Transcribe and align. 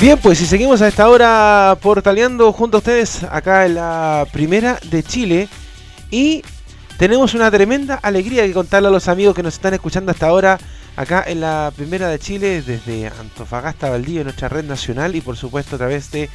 Bien, 0.00 0.16
pues 0.16 0.38
si 0.38 0.46
seguimos 0.46 0.80
a 0.80 0.86
esta 0.86 1.08
hora 1.08 1.76
portaleando 1.82 2.52
junto 2.52 2.76
a 2.76 2.78
ustedes 2.78 3.24
acá 3.24 3.66
en 3.66 3.74
la 3.74 4.28
primera 4.32 4.78
de 4.84 5.02
Chile 5.02 5.48
y 6.08 6.44
tenemos 6.98 7.34
una 7.34 7.50
tremenda 7.50 7.96
alegría 7.96 8.46
que 8.46 8.52
contarle 8.52 8.86
a 8.86 8.92
los 8.92 9.08
amigos 9.08 9.34
que 9.34 9.42
nos 9.42 9.54
están 9.54 9.74
escuchando 9.74 10.12
hasta 10.12 10.28
ahora 10.28 10.56
acá 10.94 11.24
en 11.26 11.40
la 11.40 11.72
primera 11.74 12.08
de 12.10 12.20
Chile 12.20 12.62
desde 12.62 13.08
Antofagasta 13.08 13.90
Valdivia, 13.90 14.22
nuestra 14.22 14.48
red 14.48 14.64
nacional 14.64 15.16
y 15.16 15.20
por 15.20 15.36
supuesto 15.36 15.74
a 15.74 15.78
través 15.78 16.12
de 16.12 16.30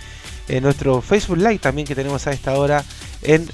eh, 0.50 0.60
nuestro 0.60 1.02
Facebook 1.02 1.38
Live 1.38 1.60
también 1.60 1.88
que 1.88 1.96
tenemos 1.96 2.28
a 2.28 2.32
esta 2.32 2.58
hora 2.58 2.84
en 3.22 3.50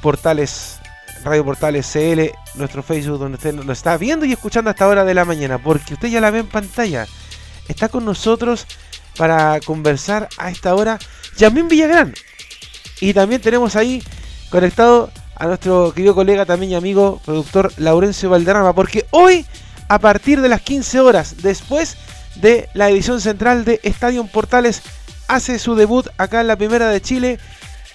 Portales, 0.00 0.80
Radio 1.22 1.44
Portales 1.44 1.86
CL, 1.86 2.32
nuestro 2.56 2.82
Facebook 2.82 3.20
donde 3.20 3.36
usted 3.36 3.54
nos 3.54 3.78
está 3.78 3.96
viendo 3.96 4.26
y 4.26 4.32
escuchando 4.32 4.70
hasta 4.70 4.88
hora 4.88 5.04
de 5.04 5.14
la 5.14 5.24
mañana 5.24 5.62
porque 5.62 5.94
usted 5.94 6.08
ya 6.08 6.20
la 6.20 6.32
ve 6.32 6.40
en 6.40 6.48
pantalla. 6.48 7.06
Está 7.68 7.88
con 7.88 8.04
nosotros 8.04 8.66
para 9.16 9.60
conversar 9.60 10.28
a 10.38 10.50
esta 10.50 10.74
hora 10.74 10.98
Yamín 11.36 11.68
Villagrán. 11.68 12.14
Y 13.00 13.14
también 13.14 13.40
tenemos 13.40 13.76
ahí 13.76 14.02
conectado 14.50 15.10
a 15.36 15.46
nuestro 15.46 15.92
querido 15.92 16.14
colega 16.14 16.46
también 16.46 16.72
y 16.72 16.74
amigo 16.74 17.20
productor 17.24 17.72
Laurencio 17.76 18.30
Valderrama, 18.30 18.74
porque 18.74 19.06
hoy 19.10 19.44
a 19.88 19.98
partir 19.98 20.40
de 20.40 20.48
las 20.48 20.62
15 20.62 21.00
horas, 21.00 21.42
después 21.42 21.96
de 22.36 22.68
la 22.74 22.88
edición 22.88 23.20
central 23.20 23.64
de 23.64 23.80
Estadio 23.82 24.24
Portales, 24.26 24.82
hace 25.28 25.58
su 25.58 25.74
debut 25.74 26.06
acá 26.16 26.40
en 26.40 26.46
la 26.46 26.56
Primera 26.56 26.88
de 26.88 27.00
Chile, 27.00 27.38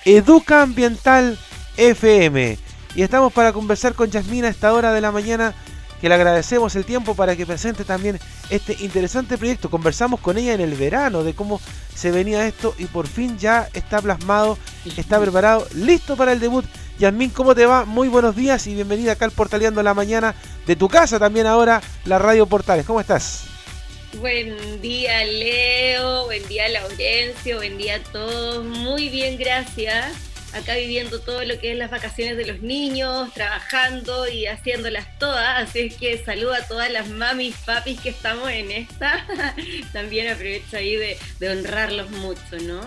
Educa 0.06 0.62
Ambiental 0.62 1.40
FM. 1.78 2.58
Y 2.96 3.02
estamos 3.02 3.34
para 3.34 3.54
conversar 3.54 3.94
con 3.94 4.12
Yasmina 4.12 4.48
a 4.48 4.52
esta 4.52 4.74
hora 4.74 4.94
de 4.94 5.02
la 5.02 5.12
mañana 5.12 5.54
que 6.02 6.10
le 6.10 6.16
agradecemos 6.16 6.76
el 6.76 6.86
tiempo 6.86 7.16
para 7.16 7.36
que 7.36 7.46
presente 7.46 7.84
también 7.84 8.20
este 8.50 8.76
interesante 8.80 9.38
proyecto. 9.38 9.70
Conversamos 9.70 10.20
con 10.20 10.38
ella 10.38 10.54
en 10.54 10.62
el 10.62 10.76
verano 10.76 11.24
de 11.24 11.34
cómo 11.34 11.60
se 11.94 12.12
venía 12.12 12.48
esto 12.48 12.76
y 12.78 12.86
por 12.86 13.08
fin 13.08 13.38
ya 13.38 13.70
está 13.74 14.02
plasmado, 14.02 14.58
está 14.98 15.20
preparado, 15.20 15.68
listo 15.74 16.16
para 16.16 16.34
el 16.34 16.40
debut. 16.40 16.66
Yasmín, 17.00 17.30
¿cómo 17.30 17.54
te 17.54 17.66
va? 17.66 17.86
Muy 17.86 18.08
buenos 18.08 18.36
días 18.36 18.66
y 18.68 18.74
bienvenida 18.74 19.14
acá 19.14 19.26
al 19.26 19.32
Portaleando 19.32 19.84
la 19.84 19.94
Mañana 19.94 20.36
de 20.66 20.76
tu 20.76 20.88
casa 20.88 21.20
también 21.20 21.46
ahora, 21.46 21.82
la 22.06 22.18
Radio 22.18 22.48
Portales. 22.48 22.86
¿Cómo 22.86 23.00
estás? 23.00 23.46
Buen 24.20 24.82
día 24.82 25.24
Leo, 25.26 26.26
buen 26.26 26.48
día 26.48 26.68
Laurencio, 26.70 27.58
buen 27.58 27.78
día 27.78 27.96
a 27.96 28.00
todos. 28.00 28.66
Muy 28.66 29.10
bien, 29.10 29.38
gracias 29.38 30.37
acá 30.54 30.76
viviendo 30.76 31.20
todo 31.20 31.44
lo 31.44 31.60
que 31.60 31.72
es 31.72 31.78
las 31.78 31.92
vacaciones 31.92 32.38
de 32.38 32.46
los 32.46 32.62
niños, 32.62 33.34
trabajando 33.34 34.28
y 34.28 34.46
haciéndolas 34.46 35.18
todas. 35.20 35.70
Así 35.70 35.80
es 35.80 35.96
que 35.96 36.18
saludo 36.24 36.54
a 36.54 36.68
todas 36.68 36.92
las 36.92 37.10
mamis, 37.10 37.56
papis 37.66 38.00
que 38.00 38.10
estamos 38.10 38.50
en 38.50 38.72
esta. 38.72 39.26
También 39.94 40.30
aprovecho 40.30 40.78
ahí 40.78 40.96
de, 40.96 41.18
honrarlos 41.50 42.10
mucho, 42.12 42.58
¿no? 42.62 42.82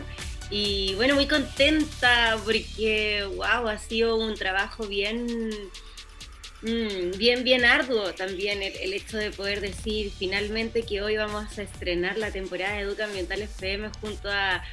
Y 0.51 0.95
bueno, 0.95 1.15
muy 1.15 1.27
contenta 1.27 2.37
porque, 2.45 3.25
wow, 3.37 3.69
ha 3.69 3.79
sido 3.79 4.17
un 4.17 4.35
trabajo 4.35 4.85
bien, 4.87 5.51
mm, 6.63 7.17
bien, 7.17 7.45
bien 7.45 7.65
arduo 7.65 8.13
también 8.15 8.61
el, 8.61 8.75
el, 8.77 8.93
hecho 8.93 9.17
de 9.17 9.31
poder 9.31 9.61
decir 9.61 10.11
finalmente 10.19 10.83
que 10.83 11.03
hoy 11.03 11.17
vamos 11.17 11.57
a 11.57 11.63
estrenar 11.63 12.19
la 12.19 12.33
temporada 12.33 12.75
de 12.75 12.81
Educa 12.81 13.05
Ambiental 13.05 13.43
FM 13.43 13.91
junto 14.01 14.29
a 14.29 14.65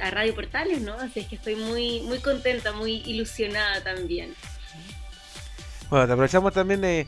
a 0.00 0.10
Radio 0.10 0.34
Portales, 0.34 0.80
¿no? 0.80 0.94
Así 0.94 1.20
es 1.20 1.26
que 1.26 1.36
estoy 1.36 1.56
muy, 1.56 2.00
muy 2.02 2.18
contenta, 2.18 2.72
muy 2.72 3.02
ilusionada 3.06 3.82
también. 3.82 4.34
Bueno, 5.90 6.06
te 6.06 6.12
aprovechamos 6.12 6.52
también 6.52 6.80
de, 6.80 7.06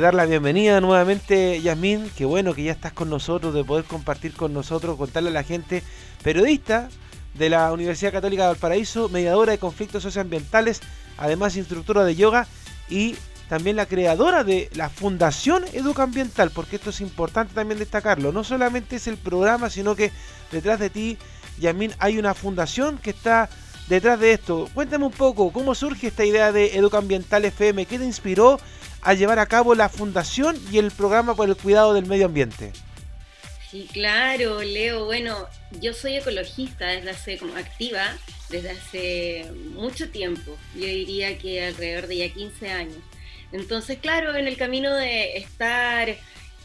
dar 0.00 0.14
la 0.14 0.26
bienvenida 0.26 0.80
nuevamente, 0.80 1.60
Yasmín, 1.60 2.10
que 2.16 2.24
bueno 2.24 2.54
que 2.54 2.64
ya 2.64 2.72
estás 2.72 2.92
con 2.92 3.10
nosotros, 3.10 3.54
de 3.54 3.64
poder 3.64 3.84
compartir 3.84 4.32
con 4.32 4.52
nosotros, 4.52 4.96
contarle 4.96 5.30
a 5.30 5.32
la 5.32 5.42
gente, 5.42 5.82
periodista 6.22 6.88
de 7.34 7.50
la 7.50 7.72
Universidad 7.72 8.12
Católica 8.12 8.42
de 8.42 8.48
Valparaíso, 8.48 9.08
mediadora 9.08 9.52
de 9.52 9.58
conflictos 9.58 10.02
socioambientales, 10.02 10.80
además 11.16 11.56
instructora 11.56 12.04
de 12.04 12.14
yoga 12.14 12.46
y 12.88 13.16
también 13.48 13.76
la 13.76 13.86
creadora 13.86 14.44
de 14.44 14.70
la 14.74 14.88
Fundación 14.88 15.64
Educa 15.72 16.04
Ambiental, 16.04 16.50
porque 16.50 16.76
esto 16.76 16.90
es 16.90 17.00
importante 17.00 17.54
también 17.54 17.78
destacarlo. 17.78 18.32
No 18.32 18.44
solamente 18.44 18.96
es 18.96 19.06
el 19.06 19.18
programa, 19.18 19.68
sino 19.68 19.94
que 19.94 20.10
detrás 20.50 20.78
de 20.78 20.90
ti 20.90 21.18
Yasmin, 21.58 21.92
hay 21.98 22.18
una 22.18 22.34
fundación 22.34 22.98
que 22.98 23.10
está 23.10 23.48
detrás 23.88 24.18
de 24.20 24.32
esto. 24.32 24.68
Cuéntame 24.74 25.04
un 25.04 25.12
poco, 25.12 25.52
¿cómo 25.52 25.74
surge 25.74 26.08
esta 26.08 26.24
idea 26.24 26.52
de 26.52 26.76
Educambiental 26.76 27.44
FM? 27.44 27.86
¿Qué 27.86 27.98
te 27.98 28.04
inspiró 28.04 28.60
a 29.02 29.14
llevar 29.14 29.38
a 29.38 29.46
cabo 29.46 29.74
la 29.74 29.88
fundación 29.88 30.56
y 30.70 30.78
el 30.78 30.90
programa 30.90 31.34
por 31.34 31.48
el 31.48 31.56
cuidado 31.56 31.94
del 31.94 32.06
medio 32.06 32.26
ambiente? 32.26 32.72
Sí, 33.70 33.88
claro, 33.92 34.62
Leo. 34.62 35.06
Bueno, 35.06 35.48
yo 35.80 35.94
soy 35.94 36.16
ecologista 36.16 36.88
desde 36.88 37.10
hace 37.10 37.38
como 37.38 37.56
activa 37.56 38.16
desde 38.52 38.70
hace 38.70 39.50
mucho 39.74 40.08
tiempo. 40.10 40.56
Yo 40.74 40.86
diría 40.86 41.38
que 41.38 41.64
alrededor 41.64 42.06
de 42.06 42.18
ya 42.18 42.28
15 42.28 42.70
años. 42.70 42.98
Entonces, 43.50 43.98
claro, 43.98 44.36
en 44.36 44.46
el 44.46 44.56
camino 44.56 44.94
de 44.94 45.38
estar 45.38 46.14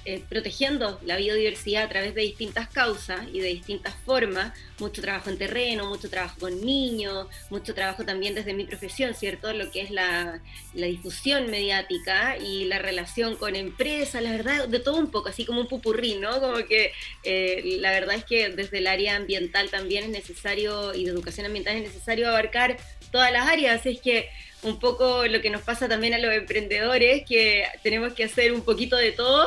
eh, 0.09 0.23
protegiendo 0.29 1.01
la 1.03 1.18
biodiversidad 1.18 1.84
a 1.84 1.90
través 1.90 2.16
de 2.16 2.22
distintas 2.22 2.69
causas 2.69 3.28
y 3.34 3.41
de 3.41 3.50
distintas 3.50 3.94
formas, 4.06 4.57
mucho 4.79 5.01
trabajo 5.01 5.29
en 5.29 5.38
terreno, 5.38 5.85
mucho 5.85 6.09
trabajo 6.09 6.40
con 6.40 6.62
niños, 6.62 7.28
mucho 7.50 7.73
trabajo 7.73 8.06
también 8.06 8.34
desde 8.34 8.53
mi 8.53 8.63
profesión, 8.63 9.13
¿cierto? 9.16 9.51
Lo 9.51 9.69
que 9.69 9.81
es 9.81 9.91
la, 9.91 10.40
difusión 10.73 11.51
mediática 11.51 12.38
y 12.38 12.63
la 12.63 12.79
relación 12.79 13.35
con 13.35 13.57
empresas, 13.57 14.23
la 14.23 14.31
verdad, 14.31 14.69
de 14.69 14.79
todo 14.79 14.96
un 14.96 15.12
poco, 15.12 15.28
así 15.28 15.44
como 15.44 15.59
un 15.59 15.67
pupurrí, 15.67 16.16
¿no? 16.16 16.40
Como 16.40 16.56
que 16.66 16.94
eh, 17.25 17.78
la 17.81 17.91
verdad 17.91 18.16
es 18.16 18.23
que 18.23 18.47
desde 18.47 18.78
el 18.78 18.88
área 18.88 19.17
ambiental 19.17 19.69
también 19.69 20.06
es 20.06 20.09
necesario, 20.09 20.94
y 20.94 21.03
de 21.03 21.12
educación 21.12 21.47
ambiental 21.47 21.75
es 21.75 21.81
necesario 21.81 22.29
abarcar 22.29 22.78
todas 23.12 23.34
las 23.34 23.46
áreas, 23.46 23.85
es 23.85 24.00
que 24.00 24.29
un 24.63 24.79
poco 24.79 25.28
lo 25.28 25.41
que 25.41 25.50
nos 25.50 25.63
pasa 25.63 25.90
también 25.90 26.13
a 26.13 26.17
los 26.17 26.34
emprendedores, 26.34 27.25
que 27.28 27.66
tenemos 27.84 28.13
que 28.13 28.23
hacer 28.23 28.53
un 28.53 28.62
poquito 28.62 28.96
de 28.96 29.12
todo 29.12 29.46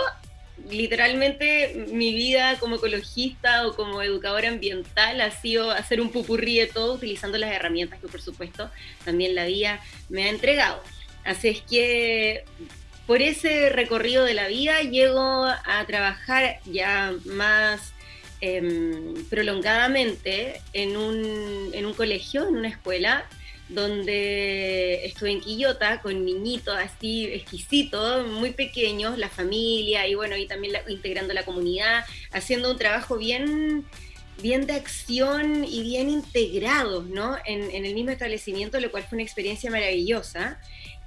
literalmente 0.68 1.86
mi 1.92 2.14
vida 2.14 2.58
como 2.58 2.76
ecologista 2.76 3.66
o 3.66 3.74
como 3.74 4.02
educadora 4.02 4.48
ambiental 4.48 5.20
ha 5.20 5.30
sido 5.30 5.70
hacer 5.70 6.00
un 6.00 6.10
pupurrí 6.10 6.58
de 6.58 6.66
todo 6.66 6.94
utilizando 6.94 7.38
las 7.38 7.52
herramientas 7.52 8.00
que 8.00 8.08
por 8.08 8.20
supuesto 8.20 8.70
también 9.04 9.34
la 9.34 9.46
vida 9.46 9.80
me 10.08 10.24
ha 10.24 10.28
entregado. 10.28 10.82
Así 11.24 11.48
es 11.48 11.60
que 11.62 12.44
por 13.06 13.22
ese 13.22 13.70
recorrido 13.70 14.24
de 14.24 14.34
la 14.34 14.48
vida 14.48 14.82
llego 14.82 15.44
a 15.44 15.84
trabajar 15.86 16.60
ya 16.64 17.12
más 17.24 17.92
em, 18.40 19.24
prolongadamente 19.28 20.60
en 20.72 20.96
un, 20.96 21.70
en 21.72 21.86
un 21.86 21.94
colegio, 21.94 22.48
en 22.48 22.56
una 22.56 22.68
escuela, 22.68 23.26
donde 23.70 25.06
estuve 25.06 25.30
en 25.30 25.40
Quillota 25.40 26.00
con 26.00 26.24
niñitos 26.24 26.76
así 26.76 27.26
exquisitos, 27.26 28.26
muy 28.26 28.50
pequeños, 28.50 29.16
la 29.16 29.28
familia 29.28 30.06
y 30.06 30.14
bueno, 30.14 30.36
y 30.36 30.46
también 30.46 30.74
integrando 30.88 31.32
la 31.32 31.44
comunidad, 31.44 32.04
haciendo 32.32 32.70
un 32.70 32.78
trabajo 32.78 33.16
bien, 33.16 33.86
bien 34.42 34.66
de 34.66 34.74
acción 34.74 35.64
y 35.64 35.82
bien 35.82 36.10
integrado, 36.10 37.02
¿no? 37.02 37.36
En, 37.46 37.70
en 37.70 37.84
el 37.84 37.94
mismo 37.94 38.10
establecimiento, 38.10 38.80
lo 38.80 38.90
cual 38.90 39.04
fue 39.04 39.16
una 39.16 39.22
experiencia 39.24 39.70
maravillosa. 39.70 40.60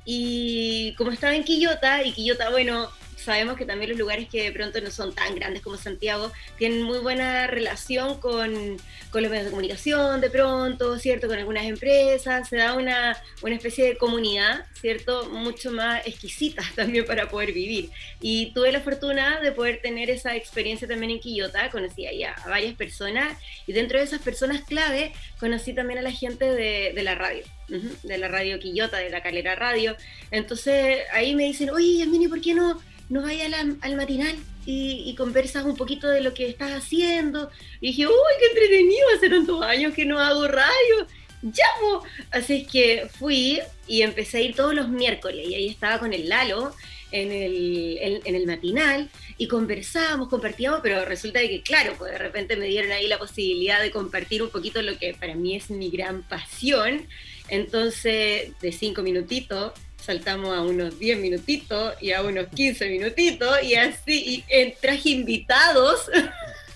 Y 0.05 0.95
como 0.97 1.11
estaba 1.11 1.35
en 1.35 1.43
Quillota, 1.43 2.03
y 2.03 2.11
Quillota, 2.11 2.49
bueno, 2.49 2.89
sabemos 3.17 3.57
que 3.57 3.65
también 3.65 3.89
los 3.89 3.99
lugares 3.99 4.27
que 4.29 4.43
de 4.43 4.51
pronto 4.51 4.81
no 4.81 4.91
son 4.91 5.13
tan 5.13 5.35
grandes 5.35 5.61
como 5.61 5.77
Santiago 5.77 6.31
tienen 6.57 6.83
muy 6.83 6.99
buena 6.99 7.47
relación 7.47 8.19
con, 8.19 8.77
con 9.11 9.21
los 9.21 9.31
medios 9.31 9.45
de 9.45 9.51
comunicación 9.51 10.21
de 10.21 10.29
pronto, 10.29 10.97
¿cierto? 10.99 11.27
Con 11.27 11.37
algunas 11.37 11.65
empresas, 11.65 12.49
se 12.49 12.57
da 12.57 12.73
una, 12.73 13.17
una 13.41 13.55
especie 13.55 13.85
de 13.85 13.97
comunidad, 13.97 14.65
¿cierto? 14.79 15.29
Mucho 15.29 15.71
más 15.71 16.05
exquisita 16.05 16.63
también 16.75 17.05
para 17.05 17.29
poder 17.29 17.53
vivir. 17.53 17.89
Y 18.21 18.53
tuve 18.53 18.71
la 18.71 18.81
fortuna 18.81 19.39
de 19.39 19.51
poder 19.51 19.81
tener 19.81 20.09
esa 20.09 20.35
experiencia 20.35 20.87
también 20.87 21.11
en 21.11 21.19
Quillota, 21.19 21.69
conocí 21.69 22.05
ahí 22.05 22.23
a, 22.23 22.35
varias 22.47 22.75
personas 22.75 23.37
y 23.67 23.73
dentro 23.73 23.97
de 23.97 24.05
esas 24.05 24.21
personas 24.21 24.61
clave 24.61 25.13
conocí 25.39 25.73
también 25.73 25.99
a 25.99 26.01
la 26.01 26.11
gente 26.11 26.45
de, 26.45 26.93
de 26.93 27.03
la 27.03 27.15
radio. 27.15 27.43
De 27.67 28.17
la 28.17 28.27
radio 28.27 28.59
Quillota, 28.59 28.97
de 28.97 29.09
la 29.09 29.21
Calera 29.21 29.55
Radio. 29.55 29.95
Entonces 30.31 30.99
ahí 31.11 31.35
me 31.35 31.45
dicen, 31.45 31.69
oye, 31.69 31.97
Yasmini, 31.99 32.27
¿por 32.27 32.41
qué 32.41 32.53
no, 32.53 32.81
no 33.09 33.23
al 33.25 33.95
matinal 33.95 34.35
y, 34.65 35.13
conversas 35.15 35.65
un 35.65 35.75
poquito 35.75 36.07
de 36.07 36.21
lo 36.21 36.33
que 36.33 36.47
estás 36.47 36.71
haciendo. 36.71 37.49
Y 37.81 37.87
dije, 37.87 38.07
uy, 38.07 38.13
qué 38.39 38.45
entretenido, 38.47 39.07
hace 39.15 39.29
tantos 39.29 39.61
años 39.63 39.93
que 39.93 40.05
no 40.05 40.19
hago 40.19 40.47
radio. 40.47 41.07
¡Llamo! 41.41 42.03
Así 42.31 42.61
es 42.61 42.71
que 42.71 43.07
fui 43.19 43.59
y 43.87 44.01
empecé 44.01 44.37
a 44.37 44.41
ir 44.41 44.55
todos 44.55 44.73
los 44.73 44.87
miércoles 44.87 45.45
y 45.47 45.55
ahí 45.55 45.67
estaba 45.67 45.99
con 45.99 46.13
el 46.13 46.29
Lalo 46.29 46.73
en 47.11 47.31
el, 47.31 48.21
en, 48.23 48.35
el 48.35 48.47
matinal 48.47 49.09
y 49.37 49.47
conversábamos, 49.47 50.29
compartíamos, 50.29 50.79
pero 50.81 51.03
resulta 51.03 51.39
de 51.39 51.49
que, 51.49 51.61
claro, 51.61 51.95
pues 51.97 52.11
de 52.13 52.17
repente 52.17 52.55
me 52.55 52.67
dieron 52.67 52.91
ahí 52.93 53.07
la 53.07 53.19
posibilidad 53.19 53.81
de 53.81 53.91
compartir 53.91 54.41
un 54.41 54.49
poquito 54.49 54.81
lo 54.81 54.97
que 54.97 55.13
para 55.13 55.35
mí 55.35 55.55
es 55.55 55.69
mi 55.69 55.89
gran 55.89 56.23
pasión. 56.23 57.05
Entonces, 57.53 58.51
de 58.59 58.71
cinco 58.71 59.03
minutitos, 59.03 59.73
saltamos 60.03 60.57
a 60.57 60.61
unos 60.61 60.97
10 60.97 61.19
minutitos 61.19 61.93
y 62.01 62.11
a 62.11 62.23
unos 62.23 62.47
15 62.47 62.89
minutitos 62.89 63.61
y 63.61 63.75
así, 63.75 64.43
y 64.49 65.09
invitados. 65.11 66.09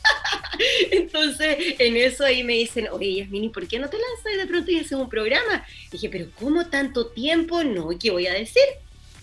Entonces, 0.92 1.58
en 1.80 1.98
eso 1.98 2.24
ahí 2.24 2.44
me 2.44 2.54
dicen, 2.54 2.90
oye, 2.92 3.16
Yasmini, 3.16 3.50
¿por 3.50 3.68
qué 3.68 3.80
no 3.80 3.90
te 3.90 3.98
lanzas 3.98 4.40
de 4.40 4.46
pronto 4.46 4.70
y 4.70 4.78
haces 4.78 4.92
un 4.92 5.10
programa? 5.10 5.66
dije, 5.92 6.10
pero 6.10 6.28
¿cómo 6.40 6.68
tanto 6.68 7.08
tiempo? 7.08 7.64
No, 7.64 7.90
¿qué 8.00 8.12
voy 8.12 8.28
a 8.28 8.34
decir? 8.34 8.64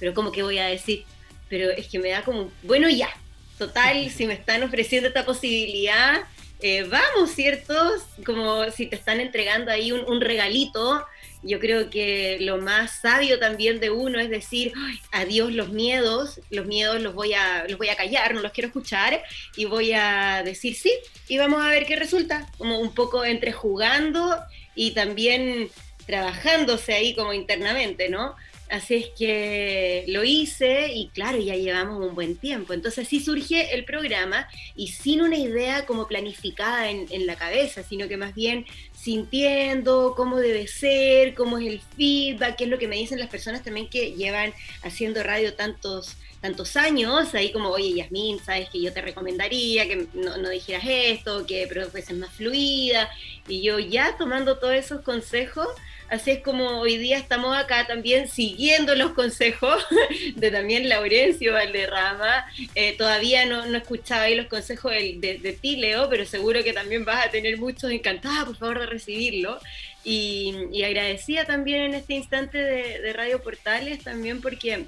Pero 0.01 0.13
¿cómo 0.13 0.33
que 0.33 0.43
voy 0.43 0.59
a 0.59 0.67
decir? 0.67 1.05
Pero 1.49 1.71
es 1.71 1.87
que 1.87 2.01
me 2.01 2.09
da 2.09 2.23
como, 2.23 2.51
bueno, 2.65 2.89
ya, 2.89 3.11
total, 3.59 4.11
si 4.11 4.27
me 4.27 4.35
están 4.35 4.65
ofreciendo 4.65 5.07
esta 5.07 5.25
posibilidad, 5.25 6.25
eh, 6.61 6.85
vamos, 6.85 7.31
¿cierto? 7.33 7.75
Como 8.25 8.71
si 8.71 8.87
te 8.87 8.97
están 8.97 9.21
entregando 9.21 9.71
ahí 9.71 9.93
un, 9.93 10.21
regalito. 10.21 11.05
Yo 11.43 11.61
creo 11.61 11.91
que 11.91 12.39
lo 12.41 12.57
más 12.57 13.01
sabio 13.03 13.39
también 13.39 13.81
de 13.81 13.91
uno 13.91 14.19
es 14.19 14.31
decir, 14.31 14.73
adiós 15.13 15.53
los 15.53 15.69
miedos, 15.69 16.41
los 16.49 16.65
miedos 16.65 17.03
los 17.03 17.15
voy, 17.15 17.35
a, 17.35 17.67
los 17.69 17.77
voy 17.77 17.91
a 17.91 17.97
callar, 17.97 18.35
no 18.35 18.41
los 18.41 18.53
quiero 18.53 18.69
escuchar 18.69 19.23
y 19.55 19.67
voy 19.67 19.93
a 19.93 20.43
decir 20.43 20.75
sí 20.75 20.91
y 21.29 21.37
vamos 21.37 21.63
a 21.63 21.69
ver 21.69 21.85
qué 21.85 21.97
resulta, 21.97 22.51
como 22.57 22.79
un 22.79 22.95
poco 22.95 23.27
entre 23.27 23.53
jugando 23.53 24.39
y 24.75 24.93
también 24.93 25.69
trabajándose 26.07 26.95
ahí 26.95 27.15
como 27.15 27.35
internamente, 27.35 28.09
¿no? 28.09 28.37
Así 28.75 28.95
es 28.97 29.11
que 29.17 30.05
lo 30.09 30.25
hice 30.25 30.93
y 30.93 31.07
claro, 31.11 31.39
ya 31.39 31.55
llevamos 31.55 32.05
un 32.05 32.13
buen 32.13 32.37
tiempo. 32.37 32.73
Entonces 32.73 33.07
así 33.07 33.21
surge 33.21 33.73
el 33.73 33.85
programa 33.85 34.49
y 34.75 34.89
sin 34.89 35.23
una 35.23 35.37
idea 35.37 35.87
como 35.87 36.09
planificada 36.09 36.91
en, 36.91 37.25
la 37.25 37.37
cabeza, 37.37 37.85
sino 37.85 38.09
que 38.09 38.17
más 38.17 38.35
bien 38.35 38.67
sintiendo 38.93 40.15
cómo 40.17 40.41
debe 40.41 40.67
ser, 40.67 41.35
cómo 41.35 41.59
es 41.59 41.69
el 41.69 41.81
feedback, 41.97 42.57
qué 42.57 42.65
es 42.65 42.71
lo 42.71 42.81
que 42.81 42.89
me 42.89 42.97
dicen 42.97 43.21
las 43.21 43.29
personas 43.29 43.63
también 43.63 43.89
que 43.89 44.11
llevan 44.15 44.53
haciendo 44.83 45.23
radio 45.23 45.55
tantos 45.55 46.17
tantos 46.41 46.77
años, 46.77 47.33
ahí 47.35 47.53
como, 47.53 47.71
oye, 47.71 47.95
Yasmín, 47.95 48.39
sabes 48.39 48.69
que 48.69 48.83
yo 48.83 48.93
te 48.93 49.01
recomendaría 49.01 49.89
que 49.89 50.09
no, 50.13 50.37
no 50.37 50.51
dijeras 50.51 50.83
esto, 50.87 51.47
que 51.47 51.67
pero 51.67 51.89
más 52.17 52.33
fluida, 52.33 53.09
y 53.49 53.63
yo 53.63 53.79
ya 53.79 54.19
tomando 54.19 54.59
todos 54.59 54.75
esos 54.75 55.01
consejos, 55.01 55.69
Así 56.09 56.33
es 56.33 56.41
como 56.41 56.81
hoy 56.81 56.99
día 56.99 57.17
estamos 57.17 57.57
acá 57.57 57.87
también 57.87 58.29
siguiendo 58.29 58.95
los 58.95 59.13
consejos 59.13 59.83
de 60.37 60.51
también 60.51 60.89
Laurencio 60.89 61.55
Valderrama. 61.55 62.47
Eh, 62.75 62.95
todavía 62.97 63.47
no, 63.47 63.65
escuchaba 63.65 64.23
ahí 64.23 64.35
los 64.35 64.47
consejos 64.47 64.93
de, 64.93 65.39
de, 65.43 65.53
ti, 65.53 65.77
Leo, 65.77 66.09
pero 66.11 66.27
seguro 66.27 66.63
que 66.63 66.73
también 66.73 67.05
vas 67.05 67.27
a 67.27 67.31
tener 67.31 67.59
muchos 67.59 67.91
encantados, 67.91 68.49
por 68.49 68.57
favor, 68.57 68.81
de 68.81 68.87
recibirlo. 68.87 69.59
Y, 70.05 70.55
y 70.71 70.83
agradecida 70.83 71.47
también 71.47 71.81
en 71.83 71.95
este 71.95 72.15
instante 72.15 72.59
de, 72.59 73.01
de 73.01 73.13
Radio 73.15 73.43
Portales, 73.43 74.05
también 74.05 74.43
porque 74.43 74.85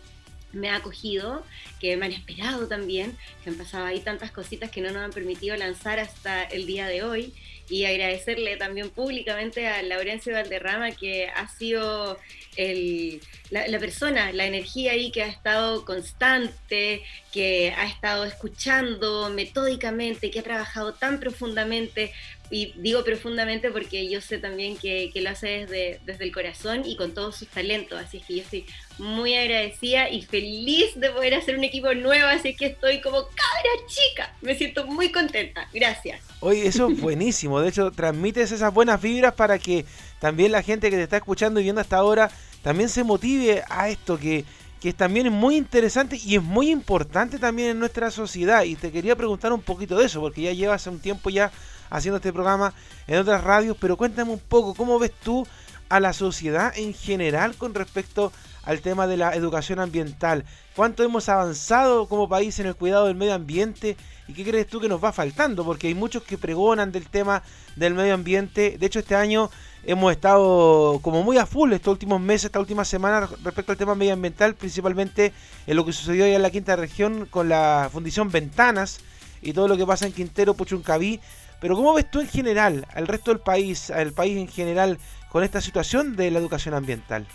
me 0.52 0.68
ha 0.68 0.76
acogido, 0.76 1.44
que 1.80 1.96
me 1.96 2.06
han 2.06 2.12
esperado 2.12 2.68
también, 2.68 3.16
que 3.42 3.50
han 3.50 3.56
pasado 3.56 3.86
ahí 3.86 4.00
tantas 4.00 4.30
cositas 4.30 4.70
que 4.70 4.80
no 4.80 4.90
nos 4.90 5.02
han 5.02 5.12
permitido 5.12 5.56
lanzar 5.56 5.98
hasta 5.98 6.44
el 6.44 6.66
día 6.66 6.86
de 6.86 7.02
hoy 7.02 7.34
y 7.68 7.84
agradecerle 7.84 8.56
también 8.56 8.90
públicamente 8.90 9.66
a 9.66 9.82
Laurencio 9.82 10.34
Valderrama 10.34 10.92
que 10.92 11.28
ha 11.28 11.48
sido 11.48 12.18
el, 12.56 13.20
la, 13.50 13.78
persona, 13.78 14.32
la 14.32 14.46
energía 14.46 14.92
ahí 14.92 15.10
que 15.10 15.22
ha 15.22 15.26
estado 15.26 15.84
constante, 15.84 17.02
que 17.32 17.72
ha 17.76 17.86
estado 17.86 18.24
escuchando 18.24 19.30
metódicamente, 19.30 20.30
que 20.30 20.40
ha 20.40 20.44
trabajado 20.44 20.94
tan 20.94 21.20
profundamente, 21.20 22.12
y 22.50 22.72
digo 22.76 23.04
profundamente 23.04 23.70
porque 23.70 24.08
yo 24.08 24.20
sé 24.20 24.38
también 24.38 24.76
que, 24.76 25.10
que 25.12 25.20
lo 25.20 25.30
hace 25.30 25.66
desde, 25.66 26.00
desde 26.04 26.24
el 26.24 26.32
corazón 26.32 26.82
y 26.84 26.96
con 26.96 27.12
todos 27.12 27.36
sus 27.36 27.48
talentos, 27.48 27.98
así 27.98 28.18
es 28.18 28.24
que 28.24 28.36
yo 28.36 28.42
estoy 28.42 28.66
muy 28.98 29.34
agradecida 29.34 30.08
y 30.08 30.22
feliz 30.22 30.94
de 30.96 31.10
poder 31.10 31.34
hacer 31.34 31.56
un 31.56 31.64
equipo 31.64 31.92
nuevo, 31.94 32.26
así 32.28 32.54
que 32.54 32.66
estoy 32.66 33.00
como 33.00 33.22
cabra 33.22 33.86
chica, 33.86 34.34
me 34.40 34.54
siento 34.54 34.86
muy 34.86 35.10
contenta, 35.10 35.68
gracias. 35.72 36.20
Oye, 36.40 36.66
eso 36.66 36.88
es 36.88 37.00
buenísimo, 37.00 37.60
de 37.60 37.68
hecho 37.68 37.90
transmites 37.90 38.52
esas 38.52 38.72
buenas 38.72 39.00
vibras 39.00 39.34
para 39.34 39.58
que 39.58 39.84
también 40.20 40.52
la 40.52 40.62
gente 40.62 40.90
que 40.90 40.96
te 40.96 41.02
está 41.02 41.16
escuchando 41.16 41.60
y 41.60 41.64
viendo 41.64 41.80
hasta 41.80 41.96
ahora 41.96 42.30
también 42.62 42.88
se 42.88 43.04
motive 43.04 43.62
a 43.68 43.88
esto 43.88 44.18
que, 44.18 44.44
que 44.80 44.92
también 44.92 45.26
es 45.26 45.32
muy 45.32 45.56
interesante 45.56 46.18
y 46.22 46.36
es 46.36 46.42
muy 46.42 46.70
importante 46.70 47.38
también 47.38 47.70
en 47.70 47.78
nuestra 47.78 48.10
sociedad. 48.10 48.62
Y 48.64 48.76
te 48.76 48.92
quería 48.92 49.16
preguntar 49.16 49.52
un 49.52 49.62
poquito 49.62 49.98
de 49.98 50.06
eso, 50.06 50.20
porque 50.20 50.42
ya 50.42 50.52
llevas 50.52 50.86
un 50.86 50.98
tiempo 50.98 51.30
ya 51.30 51.50
haciendo 51.90 52.16
este 52.16 52.32
programa 52.32 52.74
en 53.06 53.18
otras 53.18 53.42
radios, 53.42 53.76
pero 53.80 53.96
cuéntame 53.96 54.32
un 54.32 54.38
poco, 54.38 54.74
¿cómo 54.74 54.98
ves 54.98 55.12
tú 55.22 55.46
a 55.88 56.00
la 56.00 56.12
sociedad 56.12 56.76
en 56.76 56.94
general 56.94 57.54
con 57.56 57.74
respecto 57.74 58.32
al 58.64 58.80
tema 58.80 59.06
de 59.06 59.16
la 59.16 59.34
educación 59.34 59.78
ambiental? 59.78 60.44
¿Cuánto 60.74 61.02
hemos 61.04 61.28
avanzado 61.28 62.06
como 62.06 62.28
país 62.28 62.58
en 62.58 62.66
el 62.66 62.74
cuidado 62.74 63.06
del 63.06 63.16
medio 63.16 63.34
ambiente? 63.34 63.96
¿Y 64.28 64.34
qué 64.34 64.44
crees 64.44 64.66
tú 64.66 64.80
que 64.80 64.88
nos 64.88 65.02
va 65.02 65.12
faltando? 65.12 65.64
Porque 65.64 65.86
hay 65.86 65.94
muchos 65.94 66.22
que 66.24 66.36
pregonan 66.36 66.92
del 66.92 67.08
tema 67.08 67.42
del 67.76 67.94
medio 67.94 68.14
ambiente. 68.14 68.76
De 68.78 68.86
hecho, 68.86 68.98
este 68.98 69.14
año 69.14 69.50
hemos 69.86 70.12
estado 70.12 70.98
como 71.00 71.22
muy 71.22 71.38
a 71.38 71.46
full 71.46 71.72
estos 71.72 71.92
últimos 71.92 72.20
meses, 72.20 72.46
esta 72.46 72.58
última 72.58 72.84
semana 72.84 73.28
respecto 73.42 73.72
al 73.72 73.78
tema 73.78 73.94
medioambiental, 73.94 74.54
principalmente 74.54 75.32
en 75.66 75.76
lo 75.76 75.84
que 75.84 75.92
sucedió 75.92 76.24
allá 76.24 76.36
en 76.36 76.42
la 76.42 76.50
quinta 76.50 76.76
región 76.76 77.26
con 77.26 77.48
la 77.48 77.88
fundición 77.92 78.30
Ventanas 78.30 79.00
y 79.40 79.52
todo 79.52 79.68
lo 79.68 79.76
que 79.76 79.86
pasa 79.86 80.06
en 80.06 80.12
Quintero, 80.12 80.54
Puchuncaví. 80.54 81.20
Pero 81.60 81.76
¿cómo 81.76 81.94
ves 81.94 82.10
tú 82.10 82.20
en 82.20 82.28
general, 82.28 82.86
al 82.92 83.06
resto 83.06 83.30
del 83.30 83.40
país, 83.40 83.90
al 83.90 84.12
país 84.12 84.36
en 84.36 84.48
general, 84.48 84.98
con 85.30 85.42
esta 85.42 85.60
situación 85.60 86.16
de 86.16 86.30
la 86.30 86.40
educación 86.40 86.74
ambiental? 86.74 87.26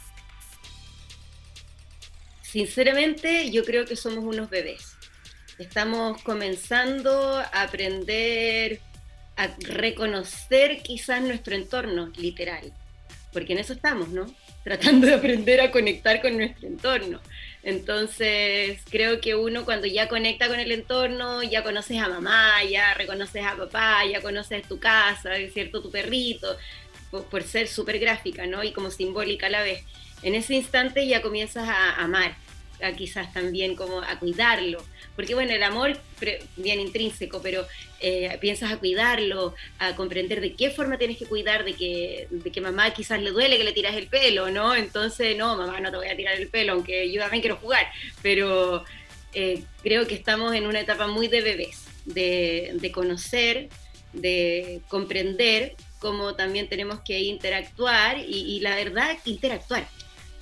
Sinceramente, 2.42 3.50
yo 3.50 3.64
creo 3.64 3.86
que 3.86 3.96
somos 3.96 4.24
unos 4.24 4.50
bebés. 4.50 4.98
Estamos 5.58 6.22
comenzando 6.22 7.38
a 7.38 7.62
aprender 7.62 8.82
a 9.38 9.50
reconocer 9.60 10.82
quizás 10.84 11.22
nuestro 11.22 11.56
entorno 11.56 12.12
literal, 12.18 12.74
porque 13.34 13.54
en 13.54 13.60
eso 13.60 13.74
estamos, 13.74 14.10
¿no? 14.10 14.26
Tratando 14.64 15.08
de 15.08 15.16
aprender 15.16 15.60
a 15.62 15.72
conectar 15.72 16.22
con 16.22 16.38
nuestro 16.38 16.68
entorno. 16.68 17.20
Entonces, 17.64 18.80
creo 18.90 19.22
que 19.22 19.36
uno 19.36 19.66
cuando 19.66 19.88
ya 19.88 20.08
conecta 20.08 20.48
con 20.48 20.60
el 20.60 20.72
entorno, 20.72 21.44
ya 21.44 21.64
conoces 21.64 22.00
a 22.00 22.10
mamá, 22.10 22.64
ya 22.64 22.94
reconoces 22.96 23.44
a 23.44 23.56
papá, 23.56 24.06
ya 24.06 24.22
conoces 24.22 24.68
tu 24.68 24.80
casa, 24.80 25.32
¿cierto? 25.54 25.82
Tu 25.82 25.92
perrito, 25.92 26.58
por, 27.12 27.44
ser 27.44 27.68
súper 27.68 28.00
gráfica, 28.00 28.48
¿no? 28.48 28.64
Y 28.64 28.72
como 28.72 28.90
simbólica 28.90 29.48
a 29.48 29.52
la 29.52 29.62
vez. 29.62 29.84
En 30.24 30.36
ese 30.36 30.56
instante 30.56 31.08
ya 31.08 31.22
comienzas 31.22 31.68
a 31.68 31.96
amar, 31.96 32.36
quizás 32.96 33.32
también 33.32 33.76
como 33.76 34.02
a 34.02 34.18
cuidarlo, 34.20 34.84
porque 35.16 35.36
bueno, 35.36 35.54
el 35.54 35.64
amor 35.64 36.00
bien 36.58 36.80
intrínseco, 36.80 37.42
pero 37.42 37.68
eh, 38.00 38.38
piensas 38.42 38.72
a 38.72 38.78
cuidarlo, 38.78 39.54
a 39.80 39.96
comprender 39.96 40.42
de 40.42 40.54
qué 40.56 40.72
forma 40.72 40.98
tienes 40.98 41.18
que 41.18 41.26
cuidar, 41.26 41.64
de 41.64 41.74
que, 41.74 42.28
de 42.30 42.52
que 42.52 42.62
mamá 42.62 42.92
quizás 42.92 43.22
le 43.22 43.32
duele 43.32 43.58
que 43.58 43.64
le 43.64 43.74
tiras 43.74 43.96
el 43.96 44.08
pelo, 44.08 44.50
¿no? 44.50 44.76
Entonces, 44.76 45.38
no, 45.38 45.56
mamá, 45.56 45.80
no 45.80 45.92
te 45.92 45.98
voy 45.98 46.08
a 46.08 46.16
tirar 46.16 46.36
el 46.36 46.48
pelo, 46.48 46.74
aunque 46.74 47.12
yo 47.12 47.22
también 47.22 47.42
quiero 47.42 47.58
jugar, 47.58 47.88
pero 48.22 48.84
eh, 49.34 49.64
creo 49.84 50.08
que 50.08 50.16
estamos 50.16 50.54
en 50.56 50.66
una 50.66 50.80
etapa 50.80 51.08
muy 51.08 51.28
de 51.28 51.42
bebés, 51.42 51.86
de, 52.06 52.72
de 52.74 52.92
conocer, 52.92 53.70
de 54.14 54.82
comprender 54.88 55.76
cómo 56.00 56.36
también 56.36 56.68
tenemos 56.68 57.02
que 57.02 57.20
interactuar 57.20 58.18
y 58.18 58.60
la 58.62 58.76
verdad, 58.76 59.16
interactuar 59.26 59.88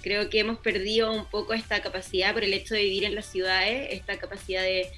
Creo 0.02 0.30
que 0.30 0.40
hemos 0.40 0.60
perdido 0.60 1.12
un 1.12 1.26
poco 1.26 1.54
esta 1.54 1.82
capacidad 1.82 2.34
por 2.34 2.44
el 2.44 2.54
hecho 2.54 2.74
de 2.74 2.84
vivir 2.84 3.04
en 3.04 3.16
las 3.16 3.26
ciudades, 3.26 3.90
esta 3.92 4.18
capacidad 4.18 4.62
de, 4.62 4.92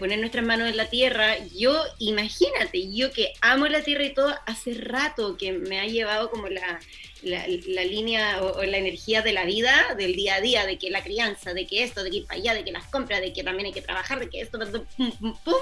poner 0.00 0.18
nuestras 0.18 0.44
manos 0.44 0.68
en 0.68 0.76
la 0.76 0.90
tierra. 0.90 1.36
Yo, 1.56 1.80
imagínate, 1.98 2.92
yo 2.92 3.12
que 3.12 3.32
amo 3.40 3.68
la 3.68 3.82
tierra 3.82 4.04
y 4.04 4.14
todo, 4.14 4.34
hace 4.44 4.74
rato 4.74 5.36
que 5.36 5.52
me 5.52 5.78
ha 5.78 5.86
llevado 5.86 6.28
como 6.28 6.48
la, 6.48 6.80
la, 7.22 7.46
línea 7.84 8.42
o, 8.42 8.64
la 8.64 8.78
energía 8.78 9.22
de 9.22 9.32
la 9.32 9.44
vida, 9.44 9.94
del 9.96 10.16
día 10.16 10.36
a 10.36 10.40
día, 10.40 10.66
de 10.66 10.76
que 10.78 10.90
la 10.90 11.04
crianza, 11.04 11.54
de 11.54 11.66
que 11.66 11.84
esto, 11.84 12.02
de 12.02 12.10
que 12.10 12.16
ir 12.16 12.26
para 12.26 12.40
allá, 12.40 12.54
de 12.54 12.64
que 12.64 12.72
las 12.72 12.86
compras, 12.86 13.20
de 13.20 13.32
que 13.32 13.44
también 13.44 13.66
hay 13.66 13.72
que 13.72 13.82
trabajar, 13.82 14.18
de 14.18 14.28
que 14.28 14.40
esto, 14.40 14.58
pum, 14.58 15.12
pum, 15.12 15.36
pum. 15.44 15.54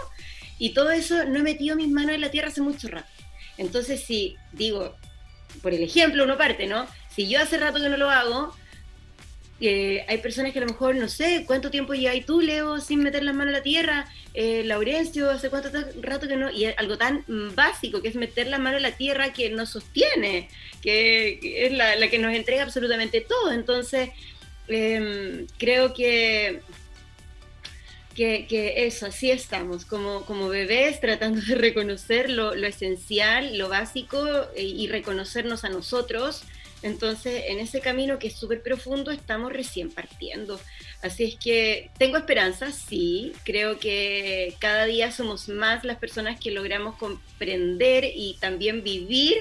Y 0.58 0.70
todo 0.70 0.90
eso 0.90 1.24
no 1.24 1.40
he 1.40 1.42
metido 1.42 1.76
mis 1.76 1.88
manos 1.88 2.14
en 2.14 2.22
la 2.22 2.30
tierra 2.30 2.48
hace 2.48 2.62
mucho 2.62 2.88
rato. 2.88 3.08
Entonces, 3.58 4.02
si 4.02 4.36
digo, 4.52 4.96
por 5.62 5.72
el 5.74 5.82
ejemplo, 5.82 6.24
uno 6.24 6.36
parte, 6.36 6.66
¿no? 6.66 6.86
Si 7.14 7.28
yo 7.28 7.40
hace 7.40 7.58
rato 7.58 7.80
que 7.80 7.88
no 7.88 7.96
lo 7.96 8.10
hago, 8.10 8.54
hay 9.60 10.18
personas 10.18 10.52
que 10.52 10.58
a 10.58 10.62
lo 10.62 10.68
mejor, 10.68 10.96
no 10.96 11.08
sé, 11.08 11.44
¿cuánto 11.46 11.70
tiempo 11.70 11.94
llevas 11.94 12.26
tú, 12.26 12.40
Leo, 12.40 12.80
sin 12.80 13.02
meter 13.02 13.22
las 13.22 13.34
manos 13.34 13.48
en 13.48 13.58
la 13.58 13.62
tierra? 13.62 14.12
Eh, 14.34 14.62
Laurencio, 14.64 15.30
¿hace 15.30 15.48
cuánto 15.48 15.70
rato 16.00 16.26
que 16.26 16.36
no? 16.36 16.50
Y 16.50 16.66
algo 16.66 16.98
tan 16.98 17.24
básico 17.54 18.02
que 18.02 18.08
es 18.08 18.16
meter 18.16 18.48
las 18.48 18.60
manos 18.60 18.78
en 18.78 18.82
la 18.82 18.96
tierra 18.96 19.32
que 19.32 19.50
nos 19.50 19.70
sostiene, 19.70 20.48
que, 20.82 21.66
es 21.66 21.72
la, 21.72 22.08
que 22.08 22.18
nos 22.18 22.34
entrega 22.34 22.64
absolutamente 22.64 23.20
todo. 23.20 23.52
Entonces, 23.52 24.10
em, 24.66 25.46
creo 25.56 25.94
que, 25.94 26.60
que, 28.16 28.86
eso, 28.86 29.06
así 29.06 29.30
estamos, 29.30 29.84
como, 29.84 30.24
como 30.26 30.48
bebés 30.48 31.00
tratando 31.00 31.40
de 31.40 31.54
reconocer 31.54 32.28
lo, 32.28 32.54
esencial, 32.54 33.56
lo 33.56 33.68
básico 33.68 34.26
eh, 34.56 34.62
y 34.62 34.88
reconocernos 34.88 35.64
a 35.64 35.68
nosotros 35.68 36.42
Entonces, 36.84 37.44
en 37.46 37.60
ese 37.60 37.80
camino 37.80 38.18
que 38.18 38.26
es 38.26 38.34
súper 38.34 38.62
profundo, 38.62 39.10
estamos 39.10 39.50
recién 39.50 39.90
partiendo. 39.90 40.60
Así 41.00 41.24
es 41.24 41.36
que 41.36 41.90
tengo 41.96 42.18
esperanza, 42.18 42.72
sí. 42.72 43.32
Creo 43.42 43.78
que 43.78 44.54
cada 44.58 44.84
día 44.84 45.10
somos 45.10 45.48
más 45.48 45.82
las 45.82 45.96
personas 45.96 46.38
que 46.38 46.50
logramos 46.50 46.96
comprender 46.96 48.04
y 48.14 48.36
también 48.38 48.84
vivir 48.84 49.34